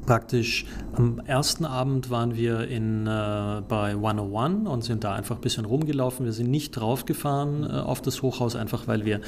praktisch 0.06 0.64
am 0.96 1.18
ersten 1.26 1.64
Abend 1.64 2.10
waren 2.10 2.36
wir 2.36 2.68
in, 2.68 3.06
äh, 3.06 3.62
bei 3.68 3.94
101 3.94 4.68
und 4.68 4.84
sind 4.84 5.02
da 5.04 5.14
einfach 5.14 5.36
ein 5.36 5.40
bisschen 5.40 5.64
rumgelaufen. 5.64 6.24
Wir 6.24 6.32
sind 6.32 6.50
nicht 6.50 6.70
draufgefahren 6.70 7.64
äh, 7.64 7.72
auf 7.80 8.00
das 8.00 8.22
Hochhaus, 8.22 8.54
einfach 8.54 8.86
weil 8.86 9.04
wir 9.04 9.20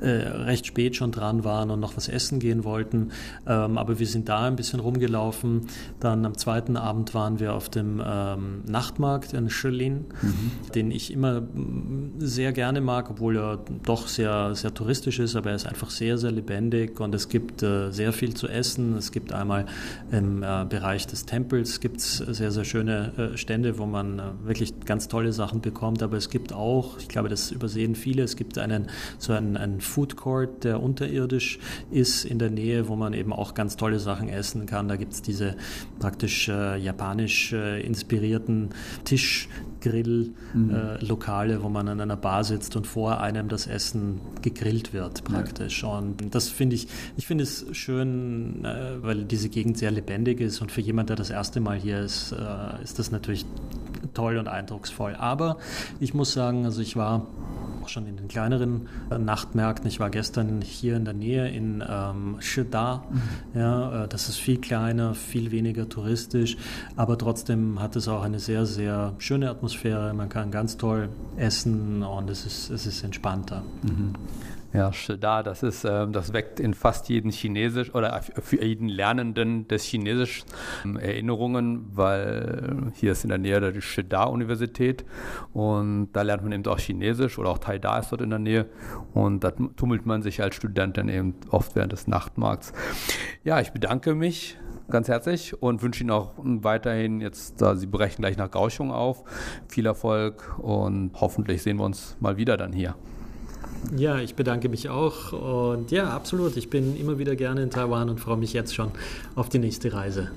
äh, 0.00 0.08
recht 0.08 0.66
spät 0.66 0.96
schon 0.96 1.12
dran 1.12 1.44
waren 1.44 1.70
und 1.70 1.80
noch 1.80 1.96
was 1.96 2.08
essen 2.08 2.40
gehen 2.40 2.64
wollten. 2.64 3.10
Ähm, 3.46 3.78
aber 3.78 3.98
wir 3.98 4.06
sind 4.06 4.28
da 4.28 4.46
ein 4.46 4.56
bisschen 4.56 4.80
rumgelaufen. 4.80 5.68
Dann 6.00 6.26
am 6.26 6.36
zweiten 6.36 6.76
Abend 6.76 7.14
waren 7.14 7.38
wir 7.38 7.54
auf 7.54 7.68
dem 7.68 8.02
ähm, 8.04 8.62
Nachtmarkt 8.66 9.32
in 9.32 9.48
Shilin, 9.48 10.06
mhm. 10.22 10.50
den 10.74 10.90
ich 10.90 11.12
immer 11.12 11.42
mm, 11.42 12.14
sehr 12.18 12.52
gerne 12.52 12.80
mag, 12.80 13.10
obwohl 13.10 13.36
er 13.36 13.60
doch 13.84 14.08
sehr, 14.08 14.54
sehr 14.54 14.74
touristisch 14.74 15.20
ist, 15.20 15.36
aber 15.36 15.50
er 15.50 15.56
ist 15.56 15.66
einfach 15.66 15.90
sehr, 15.90 16.18
sehr 16.18 16.32
lebendig 16.32 16.98
und 17.00 17.14
es 17.14 17.28
gibt 17.28 17.62
äh, 17.62 17.90
sehr 17.90 18.12
viel 18.12 18.34
zu 18.34 18.48
essen. 18.48 18.96
Es 18.96 19.12
gibt 19.12 19.32
einmal 19.32 19.66
im 20.22 20.42
äh, 20.42 20.64
Bereich 20.68 21.06
des 21.06 21.26
Tempels 21.26 21.80
gibt 21.80 21.98
es 21.98 22.16
sehr, 22.16 22.50
sehr 22.50 22.64
schöne 22.64 23.32
äh, 23.34 23.36
Stände, 23.36 23.78
wo 23.78 23.86
man 23.86 24.18
äh, 24.18 24.22
wirklich 24.44 24.72
ganz 24.84 25.08
tolle 25.08 25.32
Sachen 25.32 25.60
bekommt. 25.60 26.02
Aber 26.02 26.16
es 26.16 26.30
gibt 26.30 26.52
auch, 26.52 26.98
ich 26.98 27.08
glaube, 27.08 27.28
das 27.28 27.50
übersehen 27.50 27.94
viele, 27.94 28.22
es 28.22 28.36
gibt 28.36 28.58
einen 28.58 28.88
so 29.18 29.32
einen, 29.32 29.56
einen 29.56 29.80
Food 29.80 30.16
Court, 30.16 30.64
der 30.64 30.82
unterirdisch 30.82 31.58
ist 31.90 32.24
in 32.24 32.38
der 32.38 32.50
Nähe, 32.50 32.88
wo 32.88 32.96
man 32.96 33.12
eben 33.14 33.32
auch 33.32 33.54
ganz 33.54 33.76
tolle 33.76 33.98
Sachen 33.98 34.28
essen 34.28 34.66
kann. 34.66 34.88
Da 34.88 34.96
gibt 34.96 35.12
es 35.12 35.22
diese 35.22 35.56
praktisch 35.98 36.48
äh, 36.48 36.78
japanisch 36.78 37.52
äh, 37.52 37.80
inspirierten 37.80 38.70
Tisch 39.04 39.48
Grillokale, 39.80 41.54
mhm. 41.54 41.60
äh, 41.60 41.62
wo 41.64 41.68
man 41.68 41.88
an 41.88 42.00
einer 42.00 42.16
Bar 42.16 42.44
sitzt 42.44 42.76
und 42.76 42.86
vor 42.86 43.20
einem 43.20 43.48
das 43.48 43.66
Essen 43.66 44.20
gegrillt 44.40 44.92
wird 44.92 45.24
praktisch. 45.24 45.82
Ja. 45.82 45.98
Und 45.98 46.32
das 46.32 46.48
finde 46.48 46.76
ich, 46.76 46.86
ich 47.16 47.26
finde 47.26 47.42
es 47.42 47.66
schön, 47.72 48.60
weil 48.62 49.24
diese 49.24 49.48
Gegend 49.48 49.78
sehr 49.78 49.90
lebendig 49.90 50.11
ist 50.40 50.60
und 50.60 50.70
für 50.70 50.80
jemand, 50.80 51.08
der 51.08 51.16
das 51.16 51.30
erste 51.30 51.60
Mal 51.60 51.76
hier 51.78 52.00
ist, 52.00 52.32
äh, 52.32 52.82
ist 52.82 52.98
das 52.98 53.10
natürlich 53.10 53.46
toll 54.14 54.36
und 54.36 54.48
eindrucksvoll. 54.48 55.14
Aber 55.16 55.58
ich 56.00 56.14
muss 56.14 56.32
sagen, 56.32 56.64
also 56.64 56.80
ich 56.80 56.96
war 56.96 57.26
auch 57.82 57.88
schon 57.88 58.06
in 58.06 58.16
den 58.16 58.28
kleineren 58.28 58.88
äh, 59.10 59.18
Nachtmärkten. 59.18 59.88
Ich 59.88 60.00
war 60.00 60.10
gestern 60.10 60.60
hier 60.62 60.96
in 60.96 61.04
der 61.04 61.14
Nähe 61.14 61.48
in 61.48 61.82
ähm, 61.86 62.36
Shida. 62.40 63.04
Mhm. 63.10 63.58
Ja, 63.58 64.04
äh, 64.04 64.08
das 64.08 64.28
ist 64.28 64.36
viel 64.36 64.58
kleiner, 64.58 65.14
viel 65.14 65.50
weniger 65.50 65.88
touristisch, 65.88 66.56
aber 66.96 67.18
trotzdem 67.18 67.80
hat 67.80 67.96
es 67.96 68.08
auch 68.08 68.22
eine 68.22 68.38
sehr, 68.38 68.66
sehr 68.66 69.14
schöne 69.18 69.50
Atmosphäre. 69.50 70.14
Man 70.14 70.28
kann 70.28 70.50
ganz 70.50 70.76
toll 70.76 71.08
essen 71.36 72.02
und 72.02 72.30
es 72.30 72.46
ist, 72.46 72.70
es 72.70 72.86
ist 72.86 73.02
entspannter. 73.02 73.62
Mhm. 73.82 74.14
Ja, 74.74 74.90
da, 75.20 75.42
das 75.42 75.62
ist, 75.62 75.84
ähm, 75.84 76.12
das 76.12 76.32
weckt 76.32 76.58
in 76.58 76.72
fast 76.72 77.10
jeden 77.10 77.30
Chinesisch 77.30 77.94
oder 77.94 78.22
für 78.22 78.64
jeden 78.64 78.88
Lernenden 78.88 79.68
des 79.68 79.84
Chinesisch 79.84 80.44
ähm, 80.84 80.96
Erinnerungen, 80.96 81.90
weil 81.92 82.90
hier 82.94 83.12
ist 83.12 83.24
in 83.24 83.28
der 83.28 83.38
Nähe 83.38 83.72
die 83.72 83.82
Shida-Universität 83.82 85.04
und 85.52 86.08
da 86.14 86.22
lernt 86.22 86.42
man 86.42 86.52
eben 86.52 86.66
auch 86.66 86.78
Chinesisch 86.78 87.38
oder 87.38 87.50
auch 87.50 87.58
Taida 87.58 87.98
ist 87.98 88.12
dort 88.12 88.22
in 88.22 88.30
der 88.30 88.38
Nähe 88.38 88.66
und 89.12 89.44
da 89.44 89.50
tummelt 89.50 90.06
man 90.06 90.22
sich 90.22 90.42
als 90.42 90.54
Student 90.54 90.96
dann 90.96 91.10
eben 91.10 91.34
oft 91.50 91.76
während 91.76 91.92
des 91.92 92.06
Nachtmarkts. 92.06 92.72
Ja, 93.44 93.60
ich 93.60 93.72
bedanke 93.72 94.14
mich 94.14 94.56
ganz 94.88 95.08
herzlich 95.08 95.60
und 95.62 95.82
wünsche 95.82 96.02
Ihnen 96.02 96.10
auch 96.10 96.32
weiterhin 96.38 97.20
jetzt, 97.20 97.60
da 97.60 97.76
Sie 97.76 97.86
brechen 97.86 98.22
gleich 98.22 98.38
nach 98.38 98.50
Gauchung 98.50 98.90
auf, 98.90 99.24
viel 99.68 99.84
Erfolg 99.84 100.58
und 100.58 101.10
hoffentlich 101.20 101.62
sehen 101.62 101.76
wir 101.76 101.84
uns 101.84 102.16
mal 102.20 102.38
wieder 102.38 102.56
dann 102.56 102.72
hier. 102.72 102.94
Ja, 103.96 104.18
ich 104.20 104.34
bedanke 104.34 104.68
mich 104.68 104.88
auch. 104.88 105.32
Und 105.32 105.90
ja, 105.90 106.10
absolut. 106.10 106.56
Ich 106.56 106.70
bin 106.70 106.96
immer 106.96 107.18
wieder 107.18 107.36
gerne 107.36 107.62
in 107.62 107.70
Taiwan 107.70 108.08
und 108.10 108.20
freue 108.20 108.36
mich 108.36 108.52
jetzt 108.52 108.74
schon 108.74 108.90
auf 109.34 109.48
die 109.48 109.58
nächste 109.58 109.92
Reise. 109.92 110.30